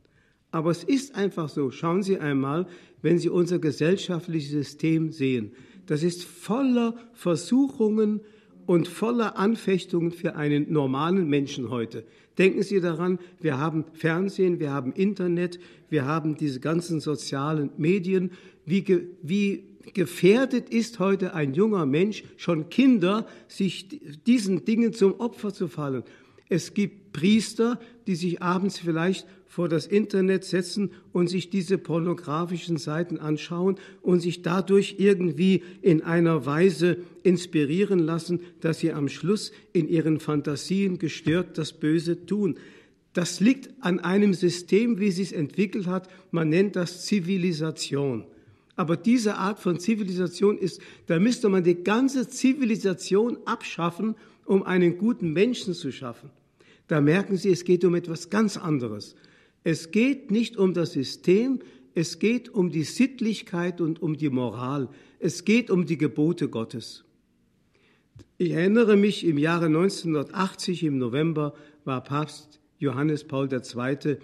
Aber 0.52 0.70
es 0.70 0.84
ist 0.84 1.16
einfach 1.16 1.50
so. 1.50 1.72
Schauen 1.72 2.04
Sie 2.04 2.20
einmal, 2.20 2.68
wenn 3.02 3.18
Sie 3.18 3.30
unser 3.30 3.60
gesellschaftliches 3.60 4.52
System 4.52 5.12
sehen. 5.12 5.52
Das 5.88 6.04
ist 6.04 6.24
voller 6.24 6.96
Versuchungen 7.14 8.22
und 8.68 8.88
voller 8.88 9.38
Anfechtungen 9.38 10.12
für 10.12 10.36
einen 10.36 10.72
normalen 10.72 11.28
Menschen 11.28 11.70
heute. 11.72 12.06
Denken 12.38 12.62
Sie 12.62 12.80
daran, 12.80 13.20
wir 13.42 13.58
haben 13.58 13.86
Fernsehen, 13.94 14.60
wir 14.60 14.72
haben 14.72 14.94
Internet, 14.94 15.60
wir 15.90 16.06
haben 16.06 16.38
diese 16.38 16.60
ganzen 16.60 17.00
sozialen 17.00 17.72
Medien. 17.78 18.32
Wie, 18.66 18.82
ge, 18.82 19.08
wie 19.24 19.66
gefährdet 19.94 20.70
ist 20.70 21.00
heute 21.00 21.34
ein 21.34 21.54
junger 21.54 21.86
Mensch, 21.86 22.24
schon 22.38 22.70
Kinder, 22.70 23.28
sich 23.48 24.00
diesen 24.26 24.64
Dingen 24.66 24.94
zum 24.94 25.20
Opfer 25.20 25.54
zu 25.54 25.68
fallen. 25.68 26.04
Es 26.50 26.74
gibt 26.74 27.14
Priester, 27.14 27.80
die 28.08 28.16
sich 28.16 28.42
abends 28.42 28.80
vielleicht 28.80 29.26
vor 29.46 29.70
das 29.70 29.86
Internet 29.86 30.44
setzen 30.44 30.92
und 31.12 31.28
sich 31.28 31.52
diese 31.52 31.78
pornografischen 31.78 32.78
Seiten 32.78 33.20
anschauen 33.20 33.78
und 34.02 34.20
sich 34.20 34.42
dadurch 34.42 34.96
irgendwie 34.98 35.62
in 35.84 36.02
einer 36.02 36.48
Weise 36.48 36.98
inspirieren 37.22 38.00
lassen, 38.00 38.40
dass 38.62 38.80
sie 38.80 38.92
am 38.94 39.10
Schluss 39.10 39.52
in 39.72 39.88
ihren 39.88 40.20
Fantasien 40.20 40.98
gestört 40.98 41.60
das 41.60 41.72
Böse 41.74 42.26
tun. 42.26 42.56
Das 43.14 43.40
liegt 43.40 43.70
an 43.80 44.00
einem 44.00 44.34
System, 44.34 45.00
wie 45.00 45.10
es 45.10 45.18
sich 45.18 45.36
entwickelt 45.36 45.86
hat. 45.86 46.10
Man 46.32 46.50
nennt 46.50 46.76
das 46.76 47.06
Zivilisation. 47.06 48.26
Aber 48.76 48.98
diese 48.98 49.36
Art 49.36 49.60
von 49.60 49.80
Zivilisation 49.80 50.58
ist, 50.58 50.82
da 51.06 51.20
müsste 51.20 51.48
man 51.48 51.64
die 51.64 51.84
ganze 51.84 52.28
Zivilisation 52.28 53.38
abschaffen, 53.46 54.16
um 54.46 54.64
einen 54.64 54.98
guten 54.98 55.34
Menschen 55.34 55.74
zu 55.74 55.92
schaffen. 55.92 56.30
Da 56.88 57.02
merken 57.02 57.38
Sie, 57.38 57.50
es 57.50 57.64
geht 57.64 57.86
um 57.86 57.96
etwas 57.96 58.30
ganz 58.30 58.58
anderes. 58.58 59.16
Es 59.64 59.92
geht 59.92 60.32
nicht 60.32 60.58
um 60.58 60.74
das 60.74 60.94
System, 60.94 61.60
es 61.96 62.20
geht 62.20 62.50
um 62.50 62.70
die 62.70 62.84
Sittlichkeit 62.84 63.80
und 63.80 64.02
um 64.02 64.18
die 64.18 64.30
Moral. 64.30 64.90
Es 65.20 65.46
geht 65.46 65.70
um 65.70 65.86
die 65.86 65.98
Gebote 65.98 66.50
Gottes. 66.50 67.06
Ich 68.38 68.52
erinnere 68.52 68.98
mich, 68.98 69.26
im 69.26 69.38
Jahre 69.38 69.68
1980 69.68 70.84
im 70.84 70.98
November 70.98 71.54
war 71.86 72.04
Papst 72.04 72.60
Johannes 72.80 73.24
Paul 73.24 73.48
II. 73.52 74.18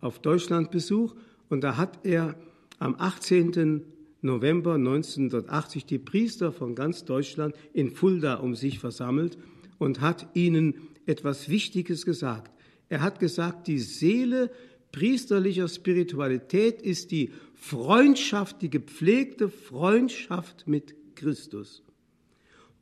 auf 0.00 0.20
Deutschlandbesuch 0.20 1.14
und 1.48 1.62
da 1.62 1.76
hat 1.76 1.98
er 2.04 2.36
am 2.78 2.94
18. 2.98 3.82
November 4.22 4.74
1980 4.74 5.84
die 5.84 5.98
Priester 5.98 6.52
von 6.52 6.74
ganz 6.74 7.04
Deutschland 7.04 7.54
in 7.72 7.90
Fulda 7.90 8.36
um 8.36 8.54
sich 8.54 8.78
versammelt 8.78 9.36
und 9.78 10.00
hat 10.00 10.28
ihnen 10.34 10.74
etwas 11.06 11.48
Wichtiges 11.48 12.04
gesagt. 12.04 12.50
Er 12.88 13.00
hat 13.00 13.18
gesagt, 13.18 13.66
die 13.66 13.78
Seele 13.78 14.50
priesterlicher 14.92 15.68
Spiritualität 15.68 16.80
ist 16.80 17.10
die 17.10 17.30
Freundschaft, 17.54 18.62
die 18.62 18.70
gepflegte 18.70 19.48
Freundschaft 19.48 20.66
mit 20.66 20.94
Christus 21.14 21.82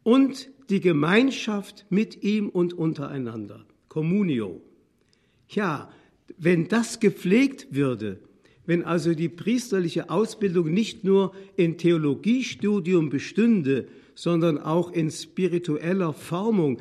und 0.02 0.50
die 0.70 0.80
Gemeinschaft 0.80 1.86
mit 1.90 2.22
ihm 2.22 2.48
und 2.48 2.72
untereinander. 2.74 3.64
Communio. 3.88 4.60
Ja, 5.48 5.90
wenn 6.38 6.68
das 6.68 7.00
gepflegt 7.00 7.68
würde, 7.70 8.18
wenn 8.66 8.82
also 8.82 9.14
die 9.14 9.28
priesterliche 9.28 10.10
Ausbildung 10.10 10.72
nicht 10.72 11.04
nur 11.04 11.34
in 11.56 11.78
Theologiestudium 11.78 13.10
bestünde, 13.10 13.88
sondern 14.14 14.58
auch 14.58 14.92
in 14.92 15.10
spiritueller 15.10 16.12
Formung, 16.12 16.80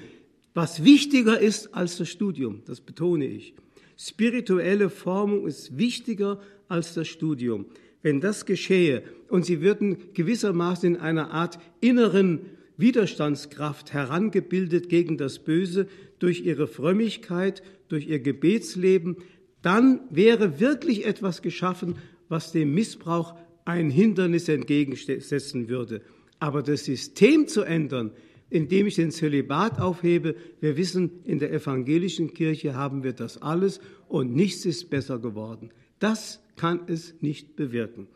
was 0.54 0.84
wichtiger 0.84 1.40
ist 1.40 1.74
als 1.74 1.98
das 1.98 2.10
Studium, 2.10 2.62
das 2.66 2.82
betone 2.82 3.26
ich. 3.26 3.54
Spirituelle 3.98 4.90
Formung 4.90 5.48
ist 5.48 5.78
wichtiger 5.78 6.40
als 6.68 6.94
das 6.94 7.08
Studium. 7.08 7.66
Wenn 8.02 8.22
das 8.22 8.46
geschehe 8.46 9.04
und 9.30 9.46
sie 9.46 9.62
würden 9.62 9.98
gewissermaßen 10.14 10.96
in 10.96 11.02
einer 11.02 11.32
Art 11.32 11.58
inneren 11.80 12.42
Widerstandskraft 12.78 13.94
herangebildet 13.94 14.90
gegen 14.90 15.18
das 15.18 15.40
Böse 15.40 15.88
durch 16.20 16.42
ihre 16.42 16.68
Frömmigkeit, 16.68 17.64
durch 17.88 18.08
ihr 18.08 18.20
Gebetsleben, 18.20 19.18
dann 19.62 20.02
wäre 20.10 20.60
wirklich 20.60 21.06
etwas 21.06 21.42
geschaffen, 21.42 21.96
was 22.30 22.52
dem 22.52 22.74
Missbrauch 22.74 23.36
ein 23.66 23.90
Hindernis 23.90 24.50
entgegensetzen 24.50 25.70
würde. 25.70 26.02
Aber 26.44 26.62
das 26.62 26.84
System 26.84 27.48
zu 27.48 27.62
ändern, 27.62 28.12
indem 28.50 28.86
ich 28.88 28.96
den 28.96 29.12
Zölibat 29.12 29.80
aufhebe. 29.80 30.36
Wir 30.60 30.76
wissen, 30.76 31.10
in 31.24 31.40
der 31.40 31.54
evangelischen 31.54 32.34
Kirche 32.34 32.76
haben 32.76 33.02
wir 33.02 33.14
das 33.14 33.42
alles 33.42 33.80
und 34.10 34.36
nichts 34.36 34.66
ist 34.66 34.90
besser 34.90 35.20
geworden. 35.20 35.70
Das 36.00 36.42
kann 36.58 36.82
es 36.88 37.16
nicht 37.22 37.56
bewirken. 37.56 38.08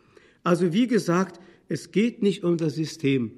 Also 0.44 0.74
wie 0.74 0.88
gesagt, 0.88 1.40
es 1.70 1.94
geht 1.94 2.22
nicht 2.22 2.44
um 2.44 2.58
das 2.58 2.76
System. 2.76 3.32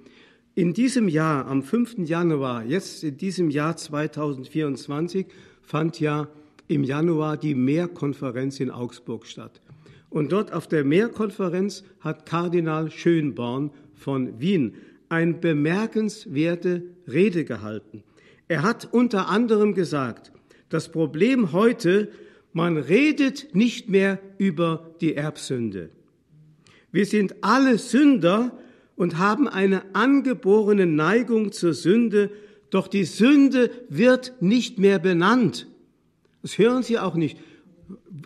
In 0.55 0.73
diesem 0.73 1.07
Jahr, 1.07 1.45
am 1.45 1.61
5. 1.61 1.99
Januar, 2.09 2.65
jetzt 2.65 3.03
in 3.03 3.15
diesem 3.15 3.51
Jahr 3.51 3.77
2024, 3.77 5.27
fand 5.61 5.99
ja 5.99 6.27
im 6.67 6.83
Januar 6.83 7.37
die 7.37 7.53
Mehrkonferenz 7.53 8.59
in 8.59 8.71
Augsburg 8.71 9.27
statt. 9.27 9.61
Und 10.09 10.31
dort 10.31 10.51
auf 10.51 10.65
der 10.65 10.83
Mehrkonferenz 10.83 11.83
hat 11.99 12.25
Kardinal 12.25 12.89
Schönborn 12.89 13.69
von 13.99 14.39
Wien 14.39 14.73
eine 15.09 15.33
bemerkenswerte 15.33 16.83
Rede 17.07 17.45
gehalten. 17.45 18.03
Er 18.47 18.63
hat 18.63 18.87
unter 18.91 19.27
anderem 19.29 19.73
gesagt, 19.73 20.31
das 20.69 20.91
Problem 20.91 21.51
heute, 21.51 22.09
man 22.53 22.77
redet 22.77 23.53
nicht 23.53 23.89
mehr 23.89 24.19
über 24.37 24.95
die 25.01 25.15
Erbsünde. 25.15 25.89
Wir 26.91 27.05
sind 27.05 27.35
alle 27.41 27.77
Sünder 27.77 28.57
und 28.95 29.17
haben 29.17 29.47
eine 29.47 29.83
angeborene 29.93 30.85
Neigung 30.85 31.51
zur 31.51 31.73
Sünde, 31.73 32.31
doch 32.69 32.87
die 32.87 33.03
Sünde 33.03 33.71
wird 33.89 34.33
nicht 34.41 34.79
mehr 34.79 34.99
benannt. 34.99 35.67
Das 36.41 36.57
hören 36.57 36.83
Sie 36.83 36.99
auch 36.99 37.15
nicht. 37.15 37.37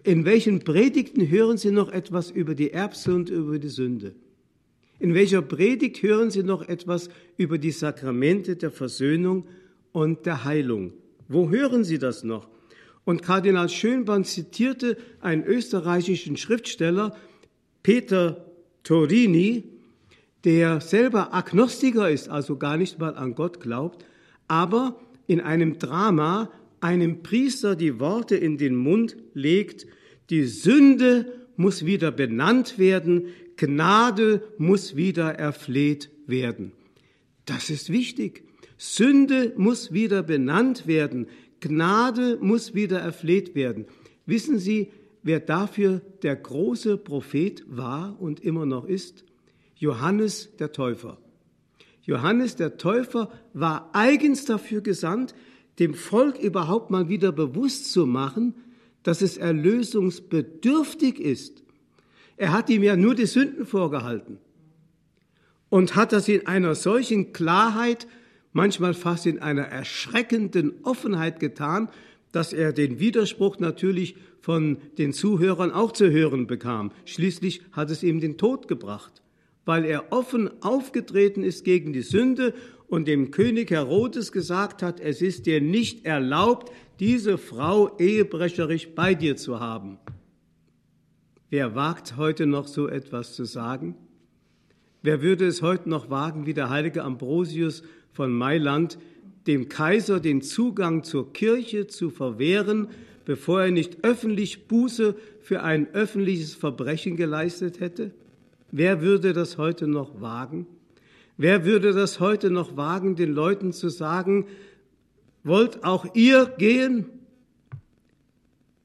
In 0.04 0.26
welchen 0.26 0.60
Predigten 0.60 1.30
hören 1.30 1.58
Sie 1.58 1.72
noch 1.72 1.92
etwas 1.92 2.32
über 2.32 2.56
die 2.56 2.72
Erbsünde, 2.72 3.34
über 3.34 3.60
die 3.60 3.70
Sünde? 3.70 4.16
In 5.00 5.14
welcher 5.14 5.42
Predigt 5.42 6.02
hören 6.04 6.32
Sie 6.32 6.44
noch 6.44 6.68
etwas 6.68 7.10
über 7.38 7.58
die 7.58 7.72
Sakramente 7.72 8.56
der 8.56 8.72
Versöhnung 8.72 9.46
und 9.92 10.26
der 10.26 10.44
Heilung? 10.44 10.94
Wo 11.28 11.50
hören 11.50 11.84
Sie 11.84 12.00
das 12.00 12.24
noch? 12.24 12.48
Und 13.06 13.22
Kardinal 13.22 13.70
Schönborn 13.70 14.24
zitierte 14.24 14.98
einen 15.20 15.44
österreichischen 15.44 16.38
Schriftsteller, 16.38 17.16
Peter 17.82 18.46
Torini, 18.84 19.64
der 20.46 20.80
selber 20.80 21.34
Agnostiker 21.34 22.10
ist, 22.10 22.30
also 22.30 22.58
gar 22.58 22.78
nicht 22.78 23.00
mal 23.00 23.16
an 23.16 23.36
Gott 23.36 23.60
glaubt, 23.60 24.06
aber 24.48 25.00
in 25.28 25.42
einem 25.42 25.80
Drama 25.80 26.50
einem 26.82 27.24
Priester 27.24 27.76
die 27.76 28.00
Worte 28.00 28.36
in 28.36 28.58
den 28.58 28.76
Mund 28.76 29.16
legt, 29.34 29.86
die 30.30 30.44
Sünde 30.44 31.26
muss 31.56 31.86
wieder 31.86 32.12
benannt 32.12 32.78
werden, 32.78 33.28
Gnade 33.66 34.44
muss 34.58 34.98
wieder 34.98 35.36
erfleht 35.36 36.12
werden. 36.28 36.74
Das 37.46 37.70
ist 37.70 37.90
wichtig. 37.90 38.44
Sünde 38.78 39.54
muss 39.56 39.94
wieder 39.94 40.22
benannt 40.22 40.86
werden. 40.86 41.28
Gnade 41.62 42.40
muss 42.42 42.74
wieder 42.74 43.00
erfleht 43.00 43.56
werden. 43.56 43.86
Wissen 44.26 44.60
Sie, 44.60 44.92
wer 45.22 45.40
dafür 45.40 46.02
der 46.24 46.36
große 46.36 46.98
Prophet 46.98 47.64
war 47.66 48.20
und 48.20 48.42
immer 48.42 48.66
noch 48.66 48.84
ist? 48.84 49.24
Johannes 49.76 50.50
der 50.60 50.74
Täufer. 50.74 51.18
Johannes 52.02 52.58
der 52.58 52.76
Täufer 52.76 53.32
war 53.54 53.92
eigens 53.94 54.44
dafür 54.44 54.82
gesandt, 54.82 55.36
dem 55.80 55.94
Volk 55.94 56.38
überhaupt 56.38 56.92
mal 56.92 57.08
wieder 57.08 57.32
bewusst 57.32 57.94
zu 57.94 58.08
machen, 58.08 58.56
dass 59.04 59.22
es 59.22 59.38
erlösungsbedürftig 59.38 61.18
ist. 61.18 61.63
Er 62.38 62.52
hat 62.52 62.70
ihm 62.70 62.84
ja 62.84 62.96
nur 62.96 63.16
die 63.16 63.26
Sünden 63.26 63.66
vorgehalten 63.66 64.40
und 65.70 65.96
hat 65.96 66.12
das 66.12 66.28
in 66.28 66.46
einer 66.48 66.76
solchen 66.76 67.34
Klarheit, 67.34 68.08
manchmal 68.52 68.94
fast 68.94 69.26
in 69.26 69.40
einer 69.40 69.64
erschreckenden 69.64 70.74
Offenheit 70.84 71.40
getan, 71.40 71.90
dass 72.32 72.54
er 72.54 72.74
den 72.74 73.00
Widerspruch 73.00 73.60
natürlich 73.60 74.16
von 74.40 74.78
den 74.98 75.14
Zuhörern 75.14 75.72
auch 75.72 75.92
zu 75.92 76.12
hören 76.12 76.48
bekam. 76.48 76.92
Schließlich 77.06 77.62
hat 77.72 77.90
es 77.90 78.04
ihm 78.04 78.20
den 78.20 78.38
Tod 78.38 78.68
gebracht, 78.68 79.22
weil 79.66 79.86
er 79.86 80.12
offen 80.12 80.50
aufgetreten 80.62 81.44
ist 81.44 81.64
gegen 81.64 81.94
die 81.94 82.02
Sünde 82.02 82.54
und 82.88 83.08
dem 83.08 83.32
König 83.32 83.72
Herodes 83.72 84.32
gesagt 84.32 84.84
hat, 84.84 85.00
es 85.00 85.22
ist 85.22 85.46
dir 85.46 85.62
nicht 85.62 86.06
erlaubt, 86.06 86.72
diese 87.00 87.38
Frau 87.38 87.98
ehebrecherisch 87.98 88.90
bei 88.90 89.16
dir 89.16 89.36
zu 89.38 89.60
haben. 89.60 89.98
Wer 91.54 91.76
wagt 91.76 92.18
heute 92.18 92.48
noch 92.48 92.66
so 92.66 92.88
etwas 92.88 93.36
zu 93.36 93.46
sagen? 93.46 93.94
Wer 95.04 95.22
würde 95.22 95.46
es 95.46 95.62
heute 95.62 95.88
noch 95.88 96.10
wagen, 96.10 96.48
wie 96.48 96.56
der 96.56 96.72
heilige 96.72 97.04
Ambrosius 97.04 97.84
von 98.12 98.34
Mailand, 98.34 98.98
dem 99.46 99.70
Kaiser 99.70 100.20
den 100.20 100.42
Zugang 100.42 101.04
zur 101.04 101.32
Kirche 101.32 101.86
zu 101.86 102.10
verwehren, 102.10 102.88
bevor 103.24 103.62
er 103.62 103.70
nicht 103.70 104.04
öffentlich 104.04 104.68
Buße 104.68 105.14
für 105.42 105.62
ein 105.62 105.94
öffentliches 105.94 106.56
Verbrechen 106.56 107.18
geleistet 107.18 107.80
hätte? 107.80 108.10
Wer 108.72 109.04
würde 109.04 109.34
das 109.34 109.60
heute 109.60 109.86
noch 109.86 110.22
wagen? 110.22 110.66
Wer 111.38 111.66
würde 111.66 111.94
das 111.94 112.20
heute 112.20 112.50
noch 112.50 112.78
wagen, 112.78 113.16
den 113.16 113.32
Leuten 113.32 113.74
zu 113.74 113.90
sagen, 113.90 114.48
wollt 115.44 115.84
auch 115.84 116.16
ihr 116.16 116.52
gehen? 116.58 117.06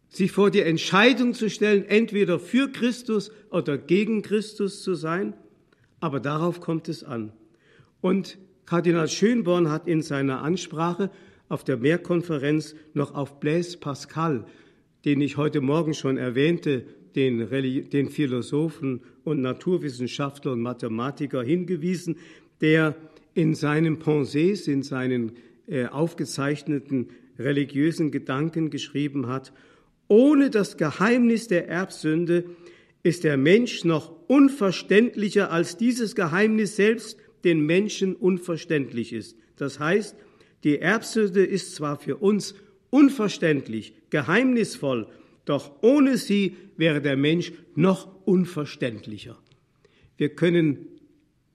Sich 0.08 0.32
vor 0.32 0.50
die 0.50 0.60
Entscheidung 0.60 1.34
zu 1.34 1.50
stellen, 1.50 1.84
entweder 1.84 2.38
für 2.38 2.70
Christus 2.72 3.30
oder 3.50 3.76
gegen 3.76 4.22
Christus 4.22 4.82
zu 4.82 4.94
sein? 4.94 5.34
Aber 6.00 6.20
darauf 6.20 6.60
kommt 6.60 6.88
es 6.88 7.04
an. 7.04 7.32
Und 8.00 8.38
Kardinal 8.64 9.08
Schönborn 9.08 9.70
hat 9.70 9.86
in 9.86 10.02
seiner 10.02 10.42
Ansprache 10.42 11.10
auf 11.48 11.64
der 11.64 11.76
Mehrkonferenz 11.76 12.74
noch 12.94 13.14
auf 13.14 13.40
Blaise 13.40 13.78
Pascal, 13.78 14.44
den 15.04 15.20
ich 15.20 15.36
heute 15.36 15.60
Morgen 15.60 15.94
schon 15.94 16.16
erwähnte, 16.16 16.84
den, 17.14 17.48
den 17.90 18.08
Philosophen 18.10 19.00
und 19.24 19.40
Naturwissenschaftler 19.40 20.52
und 20.52 20.60
Mathematiker 20.60 21.42
hingewiesen, 21.42 22.16
der 22.60 22.94
in 23.34 23.54
seinen 23.54 23.98
Pensées, 23.98 24.68
in 24.70 24.82
seinen 24.82 25.32
äh, 25.66 25.86
aufgezeichneten 25.86 27.08
religiösen 27.38 28.10
Gedanken 28.10 28.70
geschrieben 28.70 29.28
hat, 29.28 29.52
ohne 30.08 30.50
das 30.50 30.76
Geheimnis 30.76 31.48
der 31.48 31.68
Erbsünde 31.68 32.44
ist 33.02 33.24
der 33.24 33.36
Mensch 33.36 33.84
noch 33.84 34.12
unverständlicher, 34.26 35.52
als 35.52 35.76
dieses 35.76 36.14
Geheimnis 36.14 36.76
selbst 36.76 37.18
den 37.44 37.60
Menschen 37.60 38.16
unverständlich 38.16 39.12
ist. 39.12 39.36
Das 39.56 39.78
heißt, 39.78 40.16
die 40.64 40.78
Erbsünde 40.78 41.44
ist 41.44 41.74
zwar 41.74 41.98
für 41.98 42.16
uns 42.16 42.54
unverständlich, 42.90 43.94
geheimnisvoll, 44.10 45.06
doch 45.44 45.72
ohne 45.82 46.16
sie 46.16 46.56
wäre 46.76 47.00
der 47.00 47.16
Mensch 47.16 47.52
noch 47.74 48.08
unverständlicher. 48.26 49.38
Wir 50.16 50.30
können 50.30 50.86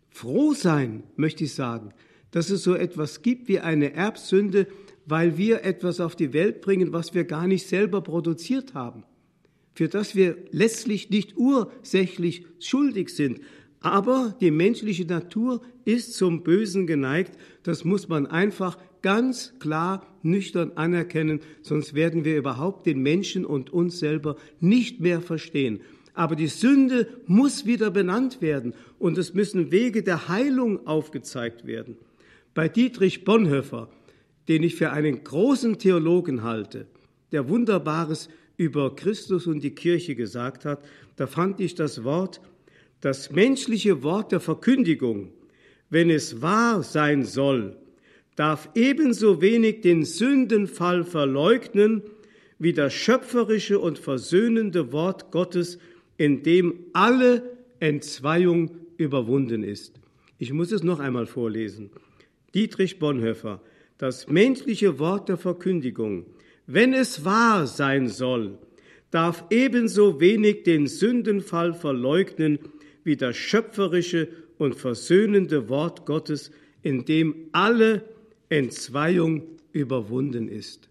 froh 0.09 0.53
sein, 0.53 1.03
möchte 1.15 1.43
ich 1.43 1.53
sagen, 1.53 1.93
dass 2.31 2.49
es 2.49 2.63
so 2.63 2.75
etwas 2.75 3.21
gibt 3.21 3.47
wie 3.47 3.59
eine 3.59 3.93
Erbsünde, 3.93 4.67
weil 5.05 5.37
wir 5.37 5.63
etwas 5.63 5.99
auf 5.99 6.15
die 6.15 6.33
Welt 6.33 6.61
bringen, 6.61 6.93
was 6.93 7.13
wir 7.13 7.23
gar 7.25 7.47
nicht 7.47 7.67
selber 7.67 8.01
produziert 8.01 8.73
haben, 8.73 9.03
für 9.73 9.87
das 9.87 10.15
wir 10.15 10.37
letztlich 10.51 11.09
nicht 11.09 11.37
ursächlich 11.37 12.45
schuldig 12.59 13.09
sind. 13.09 13.41
Aber 13.81 14.35
die 14.39 14.51
menschliche 14.51 15.05
Natur 15.05 15.61
ist 15.83 16.13
zum 16.13 16.43
Bösen 16.43 16.87
geneigt, 16.87 17.37
das 17.63 17.83
muss 17.83 18.07
man 18.07 18.27
einfach 18.27 18.77
ganz 19.01 19.53
klar 19.59 20.07
nüchtern 20.21 20.71
anerkennen, 20.75 21.41
sonst 21.61 21.93
werden 21.93 22.23
wir 22.23 22.37
überhaupt 22.37 22.85
den 22.85 23.01
Menschen 23.01 23.45
und 23.45 23.71
uns 23.71 23.99
selber 23.99 24.37
nicht 24.61 25.01
mehr 25.01 25.21
verstehen. 25.21 25.81
Aber 26.13 26.35
die 26.35 26.47
Sünde 26.47 27.07
muss 27.25 27.65
wieder 27.65 27.91
benannt 27.91 28.41
werden 28.41 28.73
und 28.99 29.17
es 29.17 29.33
müssen 29.33 29.71
Wege 29.71 30.03
der 30.03 30.29
Heilung 30.29 30.87
aufgezeigt 30.87 31.65
werden. 31.65 31.97
Bei 32.53 32.69
Dietrich 32.69 33.25
Bonhoeffer, 33.25 33.89
den 34.47 34.63
ich 34.63 34.75
für 34.75 34.91
einen 34.91 35.23
großen 35.23 35.79
Theologen 35.79 36.43
halte, 36.43 36.87
der 37.31 37.49
Wunderbares 37.49 38.29
über 38.57 38.95
Christus 38.95 39.47
und 39.47 39.63
die 39.63 39.75
Kirche 39.75 40.15
gesagt 40.15 40.65
hat, 40.65 40.83
da 41.15 41.27
fand 41.27 41.59
ich 41.59 41.75
das 41.75 42.03
Wort, 42.03 42.41
das 43.01 43.31
menschliche 43.31 44.03
Wort 44.03 44.31
der 44.31 44.39
Verkündigung, 44.39 45.29
wenn 45.89 46.09
es 46.09 46.41
wahr 46.41 46.83
sein 46.83 47.23
soll, 47.23 47.75
darf 48.35 48.69
ebenso 48.75 49.41
wenig 49.41 49.81
den 49.81 50.05
Sündenfall 50.05 51.03
verleugnen, 51.03 52.01
wie 52.59 52.73
das 52.73 52.93
schöpferische 52.93 53.79
und 53.79 53.99
versöhnende 53.99 54.91
Wort 54.91 55.31
Gottes, 55.31 55.77
in 56.17 56.43
dem 56.43 56.73
alle 56.93 57.43
Entzweiung 57.79 58.71
überwunden 58.97 59.63
ist. 59.63 59.99
Ich 60.37 60.53
muss 60.53 60.71
es 60.71 60.83
noch 60.83 60.99
einmal 60.99 61.25
vorlesen. 61.25 61.89
Dietrich 62.53 62.99
Bonhoeffer, 62.99 63.61
das 64.03 64.27
menschliche 64.27 64.99
Wort 64.99 65.29
der 65.29 65.37
Verkündigung, 65.37 66.25
wenn 66.67 66.93
es 66.93 67.23
wahr 67.23 67.67
sein 67.67 68.09
soll, 68.09 68.57
darf 69.11 69.45
ebenso 69.49 70.19
wenig 70.19 70.63
den 70.63 70.87
Sündenfall 70.87 71.73
verleugnen, 71.73 72.59
wie 73.05 73.15
das 73.15 73.37
schöpferische 73.37 74.27
und 74.57 74.75
versöhnende 74.75 75.69
Wort 75.69 76.05
Gottes, 76.05 76.51
in 76.81 77.05
dem 77.05 77.47
alle 77.53 78.03
Entzweiung 78.49 79.43
überwunden 79.71 80.49
ist. 80.49 80.89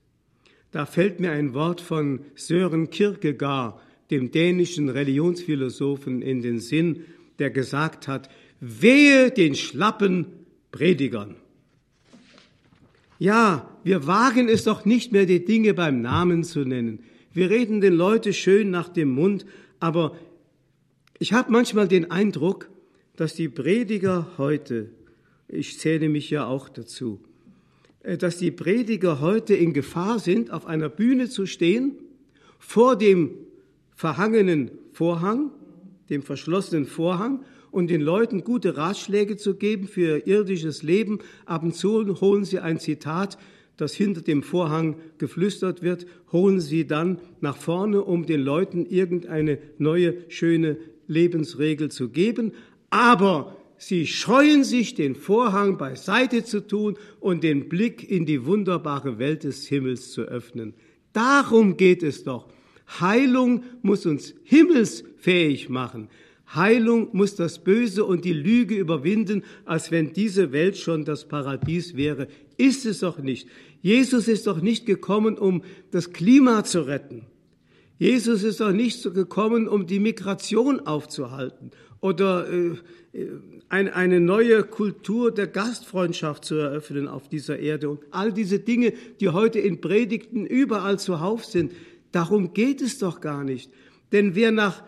Da 0.70 0.86
fällt 0.86 1.20
mir 1.20 1.32
ein 1.32 1.52
Wort 1.52 1.82
von 1.82 2.20
Sören 2.34 2.88
Kierkegaard, 2.88 3.78
dem 4.10 4.30
dänischen 4.30 4.88
Religionsphilosophen, 4.88 6.22
in 6.22 6.40
den 6.40 6.60
Sinn, 6.60 7.04
der 7.38 7.50
gesagt 7.50 8.08
hat, 8.08 8.30
wehe 8.60 9.30
den 9.30 9.54
schlappen 9.54 10.28
Predigern. 10.70 11.41
Ja, 13.22 13.70
wir 13.84 14.08
wagen 14.08 14.48
es 14.48 14.64
doch 14.64 14.84
nicht 14.84 15.12
mehr, 15.12 15.26
die 15.26 15.44
Dinge 15.44 15.74
beim 15.74 16.00
Namen 16.00 16.42
zu 16.42 16.64
nennen. 16.64 17.04
Wir 17.32 17.50
reden 17.50 17.80
den 17.80 17.94
Leuten 17.94 18.32
schön 18.32 18.72
nach 18.72 18.88
dem 18.88 19.10
Mund, 19.10 19.46
aber 19.78 20.16
ich 21.20 21.32
habe 21.32 21.52
manchmal 21.52 21.86
den 21.86 22.10
Eindruck, 22.10 22.68
dass 23.14 23.34
die 23.34 23.48
Prediger 23.48 24.26
heute, 24.38 24.90
ich 25.46 25.78
zähle 25.78 26.08
mich 26.08 26.30
ja 26.30 26.46
auch 26.46 26.68
dazu, 26.68 27.20
äh, 28.02 28.18
dass 28.18 28.38
die 28.38 28.50
Prediger 28.50 29.20
heute 29.20 29.54
in 29.54 29.72
Gefahr 29.72 30.18
sind, 30.18 30.50
auf 30.50 30.66
einer 30.66 30.88
Bühne 30.88 31.28
zu 31.28 31.46
stehen, 31.46 31.94
vor 32.58 32.96
dem 32.96 33.30
verhangenen 33.94 34.72
Vorhang, 34.90 35.52
dem 36.10 36.24
verschlossenen 36.24 36.86
Vorhang, 36.86 37.44
und 37.72 37.90
den 37.90 38.00
Leuten 38.00 38.44
gute 38.44 38.76
Ratschläge 38.76 39.36
zu 39.36 39.56
geben 39.56 39.88
für 39.88 40.18
ihr 40.18 40.26
irdisches 40.26 40.84
Leben. 40.84 41.18
Ab 41.44 41.64
und 41.64 41.74
zu 41.74 42.20
holen 42.20 42.44
sie 42.44 42.60
ein 42.60 42.78
Zitat, 42.78 43.38
das 43.76 43.94
hinter 43.94 44.20
dem 44.20 44.44
Vorhang 44.44 44.96
geflüstert 45.18 45.82
wird, 45.82 46.06
holen 46.30 46.60
sie 46.60 46.86
dann 46.86 47.18
nach 47.40 47.56
vorne, 47.56 48.02
um 48.02 48.26
den 48.26 48.40
Leuten 48.40 48.86
irgendeine 48.86 49.58
neue, 49.78 50.18
schöne 50.28 50.76
Lebensregel 51.08 51.90
zu 51.90 52.10
geben. 52.10 52.52
Aber 52.90 53.56
Sie 53.84 54.06
scheuen 54.06 54.62
sich, 54.62 54.94
den 54.94 55.16
Vorhang 55.16 55.76
beiseite 55.76 56.44
zu 56.44 56.64
tun 56.64 56.96
und 57.18 57.42
den 57.42 57.68
Blick 57.68 58.08
in 58.08 58.26
die 58.26 58.46
wunderbare 58.46 59.18
Welt 59.18 59.42
des 59.42 59.66
Himmels 59.66 60.12
zu 60.12 60.22
öffnen. 60.22 60.74
Darum 61.12 61.76
geht 61.76 62.04
es 62.04 62.22
doch. 62.22 62.46
Heilung 63.00 63.64
muss 63.82 64.06
uns 64.06 64.34
himmelsfähig 64.44 65.68
machen. 65.68 66.10
Heilung 66.54 67.08
muss 67.12 67.34
das 67.34 67.62
Böse 67.62 68.04
und 68.04 68.24
die 68.24 68.32
Lüge 68.32 68.74
überwinden, 68.74 69.42
als 69.64 69.90
wenn 69.90 70.12
diese 70.12 70.52
Welt 70.52 70.76
schon 70.76 71.04
das 71.04 71.26
Paradies 71.26 71.96
wäre. 71.96 72.28
Ist 72.56 72.84
es 72.86 73.00
doch 73.00 73.18
nicht. 73.18 73.48
Jesus 73.80 74.28
ist 74.28 74.46
doch 74.46 74.60
nicht 74.60 74.86
gekommen, 74.86 75.38
um 75.38 75.62
das 75.90 76.12
Klima 76.12 76.64
zu 76.64 76.82
retten. 76.82 77.26
Jesus 77.98 78.42
ist 78.42 78.60
doch 78.60 78.72
nicht 78.72 79.02
gekommen, 79.14 79.68
um 79.68 79.86
die 79.86 80.00
Migration 80.00 80.80
aufzuhalten 80.80 81.70
oder 82.00 82.48
äh, 82.52 82.76
eine 83.68 84.20
neue 84.20 84.64
Kultur 84.64 85.30
der 85.30 85.46
Gastfreundschaft 85.46 86.44
zu 86.44 86.56
eröffnen 86.56 87.08
auf 87.08 87.28
dieser 87.28 87.58
Erde. 87.58 87.88
Und 87.88 88.00
all 88.10 88.32
diese 88.32 88.58
Dinge, 88.58 88.92
die 89.20 89.28
heute 89.28 89.60
in 89.60 89.80
Predigten 89.80 90.44
überall 90.44 90.98
zuhauf 90.98 91.44
sind, 91.44 91.72
darum 92.10 92.52
geht 92.52 92.82
es 92.82 92.98
doch 92.98 93.20
gar 93.20 93.44
nicht. 93.44 93.70
Denn 94.10 94.34
wer 94.34 94.50
nach, 94.50 94.82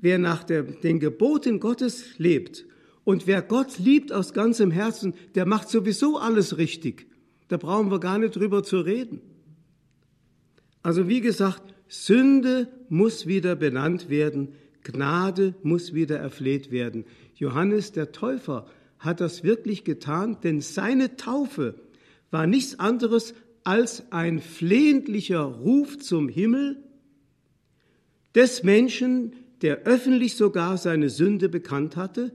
wer 0.00 0.18
nach 0.18 0.44
der, 0.44 0.62
den 0.62 1.00
Geboten 1.00 1.60
Gottes 1.60 2.18
lebt 2.18 2.66
und 3.04 3.26
wer 3.26 3.42
Gott 3.42 3.78
liebt 3.78 4.12
aus 4.12 4.32
ganzem 4.32 4.70
Herzen, 4.70 5.14
der 5.34 5.46
macht 5.46 5.68
sowieso 5.68 6.18
alles 6.18 6.58
richtig. 6.58 7.06
Da 7.48 7.56
brauchen 7.56 7.90
wir 7.90 8.00
gar 8.00 8.18
nicht 8.18 8.34
drüber 8.34 8.64
zu 8.64 8.80
reden. 8.80 9.20
Also 10.82 11.08
wie 11.08 11.20
gesagt, 11.20 11.62
Sünde 11.88 12.68
muss 12.88 13.26
wieder 13.26 13.54
benannt 13.54 14.08
werden, 14.08 14.54
Gnade 14.82 15.54
muss 15.62 15.94
wieder 15.94 16.18
erfleht 16.18 16.70
werden. 16.70 17.04
Johannes 17.34 17.92
der 17.92 18.12
Täufer 18.12 18.66
hat 18.98 19.20
das 19.20 19.44
wirklich 19.44 19.84
getan, 19.84 20.38
denn 20.42 20.60
seine 20.60 21.16
Taufe 21.16 21.74
war 22.30 22.46
nichts 22.46 22.78
anderes 22.78 23.34
als 23.62 24.10
ein 24.12 24.40
flehentlicher 24.40 25.42
Ruf 25.42 25.98
zum 25.98 26.28
Himmel 26.28 26.82
des 28.34 28.62
Menschen, 28.62 29.32
der 29.62 29.84
öffentlich 29.84 30.36
sogar 30.36 30.76
seine 30.76 31.10
Sünde 31.10 31.48
bekannt 31.48 31.96
hatte, 31.96 32.32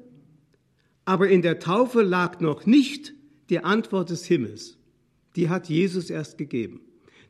aber 1.05 1.29
in 1.29 1.41
der 1.41 1.59
Taufe 1.59 2.01
lag 2.01 2.39
noch 2.39 2.65
nicht 2.65 3.13
die 3.49 3.59
Antwort 3.59 4.09
des 4.09 4.25
Himmels. 4.25 4.77
Die 5.35 5.49
hat 5.49 5.69
Jesus 5.69 6.09
erst 6.09 6.37
gegeben. 6.37 6.81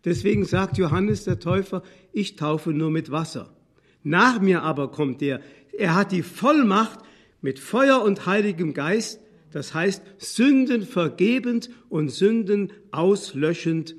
Deswegen 0.06 0.46
sagt 0.46 0.78
Johannes 0.78 1.26
der 1.26 1.40
Täufer, 1.40 1.84
ich 2.12 2.36
taufe 2.36 2.72
nur 2.72 2.90
mit 2.90 3.12
Wasser. 3.12 3.56
Nach 4.04 4.42
mir 4.42 4.64
aber 4.64 4.92
kommt 4.92 5.22
der, 5.22 5.42
er 5.78 5.96
hat 5.96 6.12
die 6.12 6.24
Vollmacht 6.24 7.00
mit 7.42 7.60
Feuer 7.60 8.02
und 8.02 8.26
heiligem 8.26 8.74
Geist, 8.74 9.20
das 9.52 9.74
heißt 9.74 10.02
Sünden 10.18 10.84
vergebend 10.84 11.70
und 11.90 12.10
Sünden 12.10 12.72
auslöschend 12.92 13.96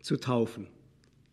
zu 0.00 0.16
taufen. 0.16 0.68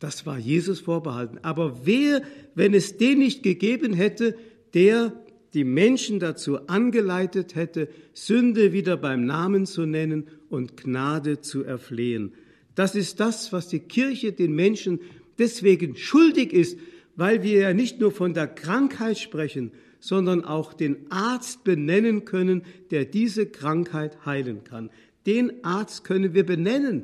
Das 0.01 0.25
war 0.25 0.39
Jesus 0.39 0.79
vorbehalten. 0.79 1.37
Aber 1.43 1.85
wer, 1.85 2.23
wenn 2.55 2.73
es 2.73 2.97
den 2.97 3.19
nicht 3.19 3.43
gegeben 3.43 3.93
hätte, 3.93 4.35
der 4.73 5.13
die 5.53 5.63
Menschen 5.63 6.19
dazu 6.19 6.67
angeleitet 6.67 7.53
hätte, 7.53 7.87
Sünde 8.11 8.73
wieder 8.73 8.97
beim 8.97 9.25
Namen 9.25 9.67
zu 9.67 9.85
nennen 9.85 10.27
und 10.49 10.75
Gnade 10.75 11.41
zu 11.41 11.63
erflehen. 11.63 12.31
Das 12.73 12.95
ist 12.95 13.19
das, 13.19 13.53
was 13.53 13.67
die 13.67 13.81
Kirche 13.81 14.31
den 14.31 14.53
Menschen 14.53 15.01
deswegen 15.37 15.95
schuldig 15.95 16.51
ist, 16.51 16.79
weil 17.15 17.43
wir 17.43 17.59
ja 17.59 17.73
nicht 17.75 17.99
nur 17.99 18.11
von 18.11 18.33
der 18.33 18.47
Krankheit 18.47 19.19
sprechen, 19.19 19.71
sondern 19.99 20.43
auch 20.43 20.73
den 20.73 21.11
Arzt 21.11 21.63
benennen 21.63 22.25
können, 22.25 22.63
der 22.89 23.05
diese 23.05 23.45
Krankheit 23.45 24.25
heilen 24.25 24.63
kann. 24.63 24.89
Den 25.27 25.63
Arzt 25.63 26.05
können 26.05 26.33
wir 26.33 26.43
benennen. 26.43 27.03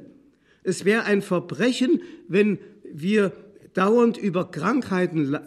Es 0.63 0.83
wäre 0.83 1.03
ein 1.03 1.21
Verbrechen, 1.21 2.01
wenn 2.27 2.57
wir 2.93 3.33
dauernd 3.73 4.17
über 4.17 4.49
Krankheiten 4.49 5.33
äh, 5.33 5.39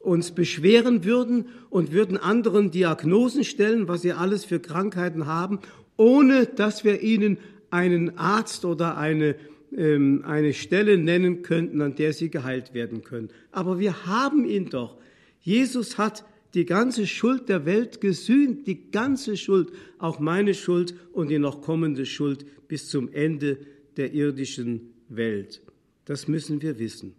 uns 0.00 0.32
beschweren 0.32 1.04
würden 1.04 1.46
und 1.70 1.92
würden 1.92 2.16
anderen 2.16 2.70
Diagnosen 2.70 3.44
stellen, 3.44 3.88
was 3.88 4.02
sie 4.02 4.12
alles 4.12 4.44
für 4.44 4.60
Krankheiten 4.60 5.26
haben, 5.26 5.60
ohne 5.96 6.46
dass 6.46 6.84
wir 6.84 7.02
ihnen 7.02 7.38
einen 7.70 8.18
Arzt 8.18 8.64
oder 8.64 8.96
eine, 8.98 9.36
ähm, 9.76 10.22
eine 10.26 10.52
Stelle 10.52 10.98
nennen 10.98 11.42
könnten, 11.42 11.80
an 11.80 11.94
der 11.94 12.12
sie 12.12 12.30
geheilt 12.30 12.74
werden 12.74 13.02
können. 13.02 13.30
Aber 13.50 13.78
wir 13.78 14.06
haben 14.06 14.44
ihn 14.44 14.68
doch. 14.68 14.98
Jesus 15.40 15.98
hat 15.98 16.24
die 16.54 16.66
ganze 16.66 17.06
Schuld 17.06 17.48
der 17.48 17.66
Welt 17.66 18.00
gesühnt, 18.00 18.66
die 18.66 18.90
ganze 18.90 19.36
Schuld, 19.36 19.72
auch 19.98 20.20
meine 20.20 20.54
Schuld 20.54 20.94
und 21.12 21.28
die 21.28 21.38
noch 21.38 21.62
kommende 21.62 22.06
Schuld 22.06 22.46
bis 22.68 22.88
zum 22.88 23.12
Ende 23.12 23.58
der 23.96 24.12
irdischen 24.12 24.94
Welt. 25.08 25.63
Das 26.04 26.28
müssen 26.28 26.62
wir 26.62 26.78
wissen. 26.78 27.14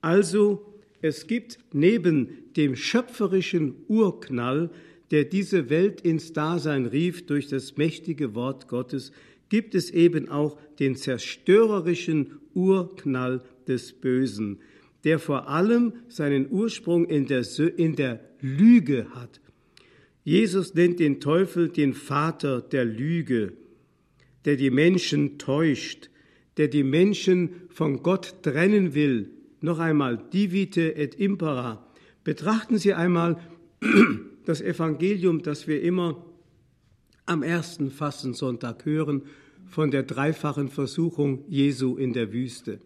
Also, 0.00 0.74
es 1.00 1.26
gibt 1.26 1.58
neben 1.72 2.28
dem 2.56 2.76
schöpferischen 2.76 3.74
Urknall, 3.88 4.70
der 5.10 5.24
diese 5.24 5.70
Welt 5.70 6.00
ins 6.00 6.32
Dasein 6.32 6.86
rief 6.86 7.26
durch 7.26 7.48
das 7.48 7.76
mächtige 7.76 8.34
Wort 8.34 8.68
Gottes, 8.68 9.12
gibt 9.48 9.74
es 9.74 9.90
eben 9.90 10.28
auch 10.28 10.58
den 10.78 10.96
zerstörerischen 10.96 12.38
Urknall 12.54 13.42
des 13.66 13.92
Bösen, 13.92 14.58
der 15.04 15.18
vor 15.18 15.48
allem 15.48 15.92
seinen 16.08 16.50
Ursprung 16.50 17.06
in 17.06 17.26
der, 17.26 17.44
in 17.76 17.96
der 17.96 18.20
Lüge 18.40 19.06
hat. 19.14 19.40
Jesus 20.24 20.74
nennt 20.74 21.00
den 21.00 21.20
Teufel 21.20 21.68
den 21.68 21.94
Vater 21.94 22.60
der 22.60 22.84
Lüge, 22.84 23.54
der 24.44 24.56
die 24.56 24.70
Menschen 24.70 25.38
täuscht, 25.38 26.10
der 26.58 26.68
die 26.68 26.84
Menschen 26.84 27.50
von 27.70 28.02
Gott 28.02 28.42
trennen 28.42 28.94
will. 28.94 29.30
Noch 29.60 29.78
einmal, 29.78 30.18
divite 30.32 30.94
et 30.96 31.14
impera. 31.14 31.86
Betrachten 32.24 32.78
Sie 32.78 32.92
einmal 32.92 33.40
das 34.44 34.60
Evangelium, 34.60 35.42
das 35.42 35.66
wir 35.66 35.80
immer 35.82 36.24
am 37.26 37.42
ersten 37.42 37.90
Fastensonntag 37.90 38.84
hören 38.84 39.22
von 39.66 39.90
der 39.90 40.02
dreifachen 40.02 40.68
Versuchung 40.68 41.44
Jesu 41.48 41.96
in 41.96 42.12
der 42.12 42.32
Wüste. 42.32 42.80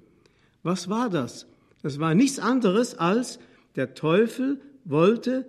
Was 0.63 0.89
war 0.89 1.11
das? 1.11 1.47
Das 1.83 1.99
war 1.99 2.15
nichts 2.15 2.39
anderes 2.39 2.95
als 2.95 3.39
der 3.77 3.95
Teufel 3.95 4.61
wollte 4.85 5.47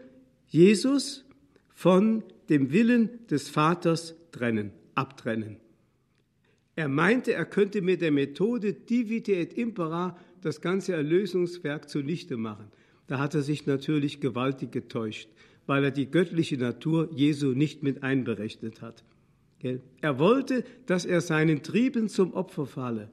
Jesus 0.47 1.25
von 1.73 2.23
dem 2.49 2.71
Willen 2.71 3.09
des 3.27 3.49
Vaters 3.49 4.15
trennen, 4.31 4.71
abtrennen. 4.95 5.57
Er 6.75 6.87
meinte, 6.87 7.33
er 7.33 7.45
könnte 7.45 7.81
mit 7.81 8.01
der 8.01 8.11
Methode 8.11 8.73
Divite 8.73 9.33
et 9.33 9.53
Impera 9.53 10.17
das 10.41 10.61
ganze 10.61 10.93
Erlösungswerk 10.93 11.89
zunichte 11.89 12.37
machen. 12.37 12.65
Da 13.07 13.19
hat 13.19 13.35
er 13.35 13.41
sich 13.41 13.65
natürlich 13.65 14.21
gewaltig 14.21 14.71
getäuscht, 14.71 15.29
weil 15.67 15.83
er 15.83 15.91
die 15.91 16.09
göttliche 16.09 16.57
Natur 16.57 17.09
Jesu 17.13 17.53
nicht 17.53 17.83
mit 17.83 18.01
einberechnet 18.01 18.81
hat. 18.81 19.03
Er 20.01 20.19
wollte, 20.19 20.65
dass 20.87 21.05
er 21.05 21.21
seinen 21.21 21.63
Trieben 21.63 22.09
zum 22.09 22.33
Opfer 22.33 22.65
falle. 22.65 23.09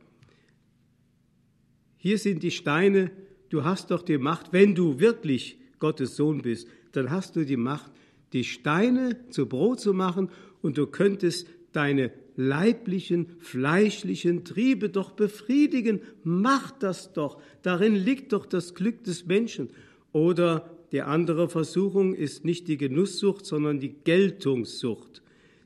Hier 1.96 2.18
sind 2.18 2.42
die 2.42 2.50
Steine, 2.50 3.10
du 3.50 3.62
hast 3.62 3.90
doch 3.90 4.02
die 4.02 4.18
Macht, 4.18 4.52
wenn 4.52 4.74
du 4.74 4.98
wirklich 4.98 5.58
Gottes 5.78 6.16
Sohn 6.16 6.42
bist, 6.42 6.66
dann 6.92 7.10
hast 7.10 7.36
du 7.36 7.44
die 7.44 7.56
Macht, 7.56 7.92
die 8.32 8.44
Steine 8.44 9.28
zu 9.28 9.46
Brot 9.46 9.80
zu 9.80 9.92
machen 9.92 10.30
und 10.62 10.78
du 10.78 10.86
könntest 10.86 11.46
deine 11.72 12.10
leiblichen, 12.40 13.26
fleischlichen 13.38 14.44
Triebe 14.44 14.88
doch 14.88 15.12
befriedigen. 15.12 16.00
Mach 16.24 16.70
das 16.70 17.12
doch. 17.12 17.40
Darin 17.62 17.94
liegt 17.94 18.32
doch 18.32 18.46
das 18.46 18.74
Glück 18.74 19.04
des 19.04 19.26
Menschen. 19.26 19.70
Oder 20.12 20.70
die 20.92 21.02
andere 21.02 21.48
Versuchung 21.48 22.14
ist 22.14 22.44
nicht 22.44 22.66
die 22.68 22.76
Genusssucht, 22.76 23.46
sondern 23.46 23.78
die 23.78 23.94
Geltungssucht 24.04 25.22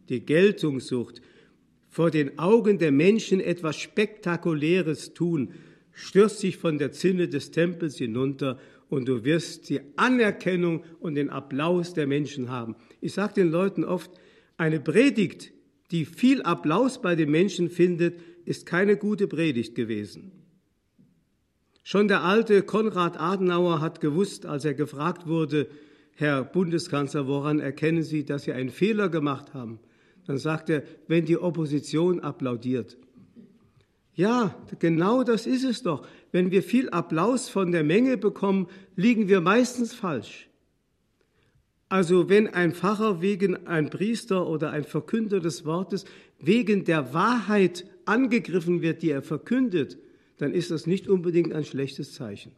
die 0.08 0.20
Geltungssucht, 0.20 1.20
vor 1.88 2.10
den 2.10 2.38
Augen 2.38 2.78
der 2.78 2.92
Menschen 2.92 3.40
etwas 3.40 3.76
Spektakuläres 3.76 5.14
tun, 5.14 5.52
stürzt 5.92 6.40
sich 6.40 6.56
von 6.56 6.78
der 6.78 6.92
Zinne 6.92 7.28
des 7.28 7.52
Tempels 7.52 7.96
hinunter 7.96 8.58
und 8.88 9.06
du 9.08 9.24
wirst 9.24 9.68
die 9.68 9.80
Anerkennung 9.96 10.82
und 11.00 11.14
den 11.14 11.30
Applaus 11.30 11.94
der 11.94 12.06
Menschen 12.06 12.50
haben. 12.50 12.74
Ich 13.00 13.12
sage 13.12 13.34
den 13.34 13.50
Leuten 13.50 13.84
oft, 13.84 14.10
eine 14.56 14.80
Predigt, 14.80 15.52
die 15.90 16.04
viel 16.04 16.42
Applaus 16.42 17.00
bei 17.00 17.14
den 17.14 17.30
Menschen 17.30 17.70
findet, 17.70 18.20
ist 18.44 18.66
keine 18.66 18.96
gute 18.96 19.26
Predigt 19.26 19.74
gewesen. 19.74 20.32
Schon 21.82 22.08
der 22.08 22.22
alte 22.22 22.62
Konrad 22.62 23.20
Adenauer 23.20 23.80
hat 23.80 24.00
gewusst, 24.00 24.46
als 24.46 24.64
er 24.64 24.74
gefragt 24.74 25.26
wurde, 25.26 25.68
Herr 26.16 26.44
Bundeskanzler, 26.44 27.26
woran 27.26 27.58
erkennen 27.58 28.02
Sie, 28.02 28.24
dass 28.24 28.44
Sie 28.44 28.52
einen 28.52 28.70
Fehler 28.70 29.08
gemacht 29.08 29.52
haben? 29.52 29.80
Dann 30.26 30.38
sagt 30.38 30.70
er, 30.70 30.82
wenn 31.08 31.26
die 31.26 31.36
Opposition 31.36 32.20
applaudiert. 32.20 32.96
Ja, 34.14 34.54
genau 34.78 35.24
das 35.24 35.46
ist 35.46 35.64
es 35.64 35.82
doch. 35.82 36.06
Wenn 36.30 36.50
wir 36.50 36.62
viel 36.62 36.88
Applaus 36.90 37.48
von 37.48 37.72
der 37.72 37.82
Menge 37.82 38.16
bekommen, 38.16 38.68
liegen 38.96 39.28
wir 39.28 39.40
meistens 39.40 39.92
falsch. 39.92 40.48
Also 41.94 42.28
wenn 42.28 42.48
ein 42.48 42.74
Pfarrer 42.74 43.22
wegen 43.22 43.68
ein 43.68 43.88
Priester 43.88 44.48
oder 44.48 44.72
ein 44.72 44.82
Verkünder 44.82 45.38
des 45.38 45.64
Wortes 45.64 46.06
wegen 46.40 46.84
der 46.84 47.14
Wahrheit 47.14 47.86
angegriffen 48.04 48.82
wird, 48.82 49.00
die 49.02 49.10
er 49.10 49.22
verkündet, 49.22 49.96
dann 50.38 50.52
ist 50.54 50.72
das 50.72 50.88
nicht 50.88 51.06
unbedingt 51.06 51.52
ein 51.52 51.64
schlechtes 51.64 52.12
Zeichen. 52.12 52.50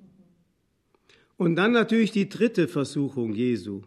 Und 1.36 1.56
dann 1.56 1.72
natürlich 1.72 2.12
die 2.12 2.30
dritte 2.30 2.66
Versuchung 2.66 3.34
Jesu, 3.34 3.82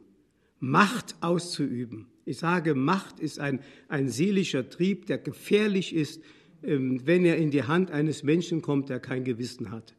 Macht 0.60 1.16
auszuüben. 1.20 2.06
Ich 2.26 2.38
sage, 2.38 2.76
Macht 2.76 3.20
ist 3.20 3.40
ein, 3.40 3.62
ein 3.88 4.08
seelischer 4.08 4.70
Trieb, 4.70 5.08
der 5.08 5.18
gefährlich 5.18 5.96
ist, 5.96 6.22
ähm, 6.62 7.02
wenn 7.06 7.26
er 7.26 7.38
in 7.38 7.50
die 7.50 7.64
Hand 7.64 7.90
eines 7.90 8.22
Menschen 8.22 8.62
kommt, 8.62 8.90
der 8.90 9.00
kein 9.00 9.24
Gewissen 9.24 9.72
hat. 9.72 9.96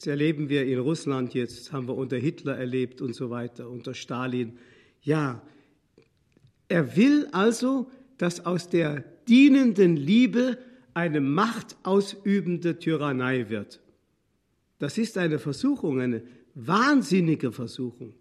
Das 0.00 0.06
erleben 0.06 0.48
wir 0.48 0.64
in 0.64 0.78
Russland 0.78 1.34
jetzt, 1.34 1.72
haben 1.72 1.86
wir 1.86 1.94
unter 1.94 2.16
Hitler 2.16 2.56
erlebt 2.56 3.02
und 3.02 3.14
so 3.14 3.28
weiter, 3.28 3.68
unter 3.68 3.92
Stalin. 3.92 4.56
Ja, 5.02 5.42
er 6.68 6.96
will 6.96 7.28
also, 7.32 7.90
dass 8.16 8.46
aus 8.46 8.70
der 8.70 9.04
dienenden 9.28 9.96
Liebe 9.96 10.56
eine 10.94 11.20
machtausübende 11.20 12.78
Tyrannei 12.78 13.50
wird. 13.50 13.82
Das 14.78 14.96
ist 14.96 15.18
eine 15.18 15.38
Versuchung, 15.38 16.00
eine 16.00 16.22
wahnsinnige 16.54 17.52
Versuchung. 17.52 18.14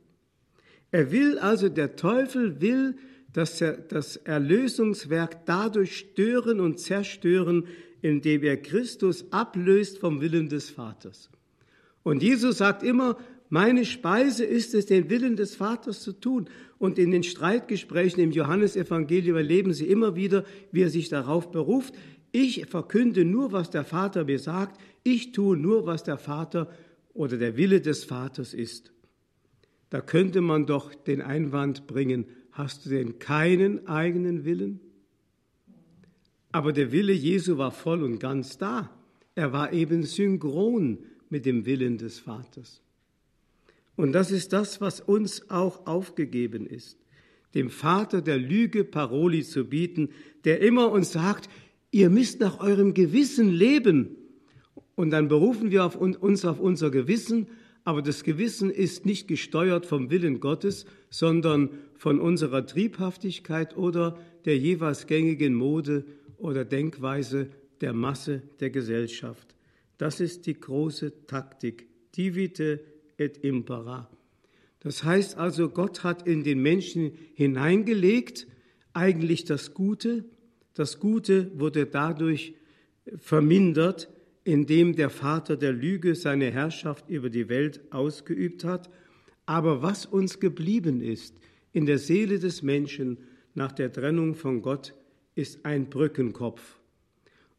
Er 0.91 1.13
will 1.13 1.39
also, 1.39 1.69
der 1.69 1.95
Teufel 1.95 2.59
will, 2.59 2.97
dass 3.32 3.61
er 3.61 3.77
das 3.77 4.17
Erlösungswerk 4.17 5.45
dadurch 5.45 5.95
stören 5.95 6.59
und 6.59 6.77
zerstören, 6.77 7.67
indem 8.01 8.43
er 8.43 8.57
Christus 8.57 9.32
ablöst 9.32 9.99
vom 9.99 10.19
Willen 10.19 10.49
des 10.49 10.69
Vaters. 10.69 11.30
Und 12.03 12.23
Jesus 12.23 12.57
sagt 12.57 12.83
immer, 12.83 13.17
meine 13.49 13.83
Speise 13.83 14.45
ist 14.45 14.75
es, 14.75 14.85
den 14.85 15.09
Willen 15.09 15.35
des 15.35 15.55
Vaters 15.55 16.01
zu 16.01 16.13
tun. 16.13 16.49
Und 16.77 16.99
in 16.99 17.11
den 17.11 17.23
Streitgesprächen 17.23 18.21
im 18.23 18.31
Johannesevangelium 18.31 19.35
erleben 19.35 19.73
Sie 19.73 19.87
immer 19.87 20.15
wieder, 20.15 20.45
wie 20.71 20.83
er 20.83 20.89
sich 20.89 21.09
darauf 21.09 21.51
beruft. 21.51 21.95
Ich 22.31 22.67
verkünde 22.67 23.25
nur, 23.25 23.51
was 23.51 23.71
der 23.71 23.83
Vater 23.83 24.25
mir 24.25 24.37
sagt. 24.37 24.79
Ich 25.03 25.31
tue 25.31 25.57
nur, 25.57 25.87
was 25.87 26.03
der 26.03 26.17
Vater 26.17 26.69
oder 27.13 27.37
der 27.37 27.57
Wille 27.57 27.81
des 27.81 28.03
Vaters 28.03 28.53
ist. 28.53 28.91
Da 29.89 29.99
könnte 30.01 30.41
man 30.41 30.67
doch 30.67 30.93
den 30.93 31.21
Einwand 31.21 31.87
bringen, 31.87 32.25
hast 32.51 32.85
du 32.85 32.91
denn 32.91 33.17
keinen 33.17 33.87
eigenen 33.87 34.45
Willen? 34.45 34.79
Aber 36.51 36.71
der 36.71 36.91
Wille 36.91 37.13
Jesu 37.13 37.57
war 37.57 37.71
voll 37.71 38.03
und 38.03 38.19
ganz 38.19 38.59
da. 38.59 38.91
Er 39.33 39.53
war 39.53 39.73
eben 39.73 40.03
synchron 40.03 40.99
mit 41.30 41.45
dem 41.45 41.65
Willen 41.65 41.97
des 41.97 42.19
Vaters. 42.19 42.82
Und 43.95 44.13
das 44.13 44.32
ist 44.32 44.53
das, 44.53 44.80
was 44.82 45.01
uns 45.01 45.49
auch 45.49 45.86
aufgegeben 45.86 46.65
ist, 46.65 46.97
dem 47.53 47.69
Vater 47.69 48.21
der 48.21 48.38
Lüge 48.38 48.84
Paroli 48.84 49.43
zu 49.43 49.65
bieten, 49.65 50.09
der 50.45 50.61
immer 50.61 50.91
uns 50.91 51.11
sagt, 51.11 51.49
ihr 51.91 52.09
müsst 52.09 52.39
nach 52.39 52.59
eurem 52.59 52.93
Gewissen 52.93 53.49
leben. 53.49 54.15
Und 54.95 55.11
dann 55.11 55.27
berufen 55.27 55.71
wir 55.71 55.86
auf 55.86 55.95
uns 55.95 56.45
auf 56.45 56.59
unser 56.59 56.91
Gewissen, 56.91 57.47
aber 57.84 58.01
das 58.01 58.23
Gewissen 58.23 58.69
ist 58.69 59.05
nicht 59.05 59.27
gesteuert 59.27 59.86
vom 59.86 60.09
Willen 60.09 60.39
Gottes, 60.39 60.86
sondern 61.09 61.69
von 61.95 62.19
unserer 62.19 62.65
Triebhaftigkeit 62.65 63.75
oder 63.75 64.17
der 64.45 64.57
jeweils 64.57 65.07
gängigen 65.07 65.55
Mode 65.55 66.05
oder 66.38 66.65
Denkweise 66.65 67.49
der 67.82 67.93
Masse 67.93 68.43
der 68.59 68.69
Gesellschaft. 68.69 69.55
Das 69.99 70.21
ist 70.21 70.47
die 70.47 70.57
große 70.57 71.27
Taktik, 71.27 71.87
divite 72.15 72.79
et 73.17 73.37
impera. 73.43 74.09
Das 74.79 75.03
heißt 75.03 75.37
also, 75.37 75.69
Gott 75.69 76.05
hat 76.05 76.25
in 76.25 76.43
den 76.43 76.61
Menschen 76.61 77.11
hineingelegt 77.33 78.47
eigentlich 78.93 79.43
das 79.43 79.73
Gute. 79.73 80.23
Das 80.73 81.01
Gute 81.01 81.51
wurde 81.59 81.85
dadurch 81.85 82.53
vermindert, 83.17 84.09
indem 84.45 84.95
der 84.95 85.09
Vater 85.09 85.57
der 85.57 85.73
Lüge 85.73 86.15
seine 86.15 86.49
Herrschaft 86.49 87.09
über 87.09 87.29
die 87.29 87.49
Welt 87.49 87.81
ausgeübt 87.91 88.63
hat. 88.63 88.89
Aber 89.45 89.81
was 89.81 90.05
uns 90.05 90.39
geblieben 90.39 91.01
ist 91.01 91.35
in 91.73 91.85
der 91.85 91.97
Seele 91.97 92.39
des 92.39 92.61
Menschen 92.61 93.17
nach 93.53 93.73
der 93.73 93.91
Trennung 93.91 94.33
von 94.33 94.61
Gott, 94.61 94.93
ist 95.35 95.65
ein 95.65 95.89
Brückenkopf. 95.89 96.79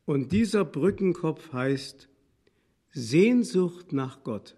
Und 0.06 0.32
dieser 0.32 0.64
Brückenkopf 0.64 1.52
heißt 1.52 2.09
Sehnsucht 2.92 3.92
nach 3.92 4.24
Gott. 4.24 4.56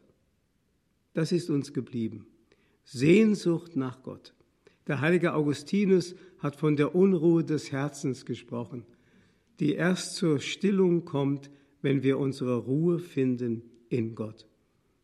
Das 1.12 1.32
ist 1.32 1.50
uns 1.50 1.74
geblieben. 1.74 2.26
Sehnsucht 2.84 3.76
nach 3.76 4.02
Gott. 4.02 4.32
Der 4.86 5.02
heilige 5.02 5.34
Augustinus 5.34 6.14
hat 6.38 6.56
von 6.56 6.76
der 6.76 6.94
Unruhe 6.94 7.44
des 7.44 7.70
Herzens 7.70 8.24
gesprochen, 8.24 8.84
die 9.60 9.74
erst 9.74 10.16
zur 10.16 10.40
Stillung 10.40 11.04
kommt, 11.04 11.50
wenn 11.82 12.02
wir 12.02 12.18
unsere 12.18 12.56
Ruhe 12.56 12.98
finden 12.98 13.62
in 13.90 14.14
Gott. 14.14 14.46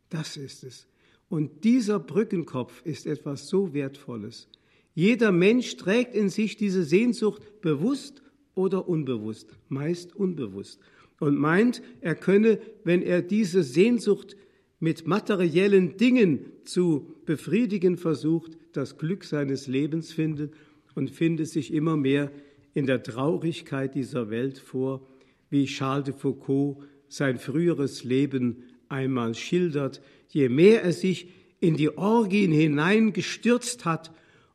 Das 0.09 0.39
ist 0.39 0.65
es. 0.65 0.87
Und 1.29 1.65
dieser 1.65 2.01
Brückenkopf 2.01 2.81
ist 2.87 3.07
etwas 3.07 3.49
so 3.49 3.75
Wertvolles. 3.75 4.49
Jeder 4.95 5.33
Mensch 5.33 5.77
trägt 5.77 6.15
in 6.15 6.31
sich 6.31 6.57
diese 6.57 6.83
Sehnsucht 6.83 7.61
bewusst 7.61 8.23
oder 8.55 8.89
unbewusst, 8.89 9.51
meist 9.69 10.17
unbewusst 10.17 10.81
und 11.19 11.37
meint, 11.37 11.83
er 12.01 12.15
könne, 12.15 12.59
wenn 12.85 13.03
er 13.03 13.23
diese 13.23 13.63
Sehnsucht 13.63 14.37
mit 14.81 15.07
materiellen 15.07 15.97
Dingen 15.97 16.41
zu 16.65 17.15
befriedigen 17.27 17.97
versucht, 17.97 18.57
das 18.73 18.99
Glück 18.99 19.25
seines 19.25 19.67
Lebens 19.67 20.13
finden 20.13 20.53
und 20.95 21.11
findet 21.11 21.49
sich 21.49 21.73
immer 21.73 21.97
mehr 21.97 22.31
in 22.75 22.87
der 22.87 23.03
Traurigkeit 23.03 23.95
dieser 23.95 24.31
Welt 24.31 24.59
vor, 24.59 25.07
wie 25.51 25.67
Charles 25.67 26.05
de 26.05 26.15
Foucault 26.15 26.79
sein 27.09 27.39
früheres 27.39 28.05
Leben 28.05 28.65
einmal 28.89 29.35
schildert, 29.35 30.01
je 30.29 30.49
mehr 30.49 30.83
er 30.83 30.93
sich 30.93 31.29
in 31.61 31.77
die 31.77 31.97
Orgien 31.97 32.53
hineingestürzt 32.53 33.85
hat 33.85 34.13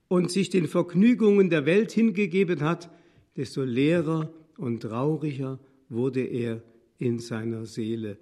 und 0.08 0.32
sich 0.32 0.50
den 0.50 0.68
Vergnügungen 0.68 1.50
der 1.50 1.66
Welt 1.66 1.92
hingegeben 1.92 2.62
hat, 2.62 2.90
desto 3.36 3.64
leerer 3.64 4.32
und 4.58 4.82
trauriger 4.82 5.60
wurde 5.94 6.22
er 6.22 6.62
in 6.98 7.20
seiner 7.20 7.66
Seele, 7.66 8.18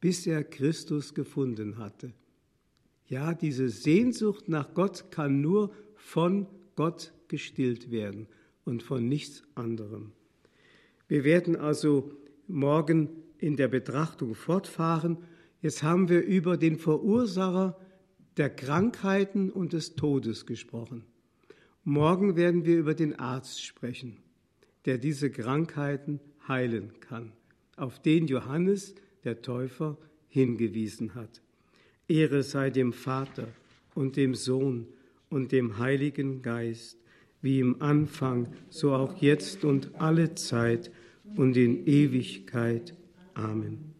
bis 0.00 0.26
er 0.26 0.44
Christus 0.44 1.14
gefunden 1.14 1.78
hatte. 1.78 2.12
Ja, 3.08 3.34
diese 3.34 3.68
Sehnsucht 3.68 4.48
nach 4.48 4.74
Gott 4.74 5.10
kann 5.10 5.40
nur 5.40 5.72
von 5.94 6.46
Gott 6.74 7.12
gestillt 7.28 7.90
werden 7.90 8.26
und 8.64 8.82
von 8.82 9.08
nichts 9.08 9.42
anderem. 9.54 10.12
Wir 11.08 11.24
werden 11.24 11.56
also 11.56 12.12
morgen 12.48 13.08
in 13.38 13.56
der 13.56 13.68
Betrachtung 13.68 14.34
fortfahren. 14.34 15.18
Jetzt 15.60 15.82
haben 15.82 16.08
wir 16.08 16.22
über 16.24 16.56
den 16.56 16.76
Verursacher 16.76 17.78
der 18.36 18.50
Krankheiten 18.50 19.50
und 19.50 19.72
des 19.72 19.94
Todes 19.94 20.46
gesprochen. 20.46 21.04
Morgen 21.84 22.36
werden 22.36 22.64
wir 22.64 22.76
über 22.76 22.94
den 22.94 23.18
Arzt 23.18 23.64
sprechen, 23.64 24.18
der 24.84 24.98
diese 24.98 25.30
Krankheiten 25.30 26.20
heilen 26.48 26.92
kann, 27.00 27.32
auf 27.76 28.00
den 28.00 28.26
Johannes 28.26 28.94
der 29.24 29.42
Täufer 29.42 29.96
hingewiesen 30.28 31.14
hat. 31.14 31.42
Ehre 32.08 32.42
sei 32.42 32.70
dem 32.70 32.92
Vater 32.92 33.48
und 33.94 34.16
dem 34.16 34.34
Sohn 34.34 34.86
und 35.28 35.52
dem 35.52 35.78
Heiligen 35.78 36.42
Geist, 36.42 36.98
wie 37.42 37.60
im 37.60 37.82
Anfang, 37.82 38.48
so 38.70 38.92
auch 38.92 39.20
jetzt 39.20 39.64
und 39.64 39.94
alle 39.96 40.34
Zeit 40.34 40.90
und 41.36 41.56
in 41.56 41.86
Ewigkeit. 41.86 42.94
Amen. 43.34 43.95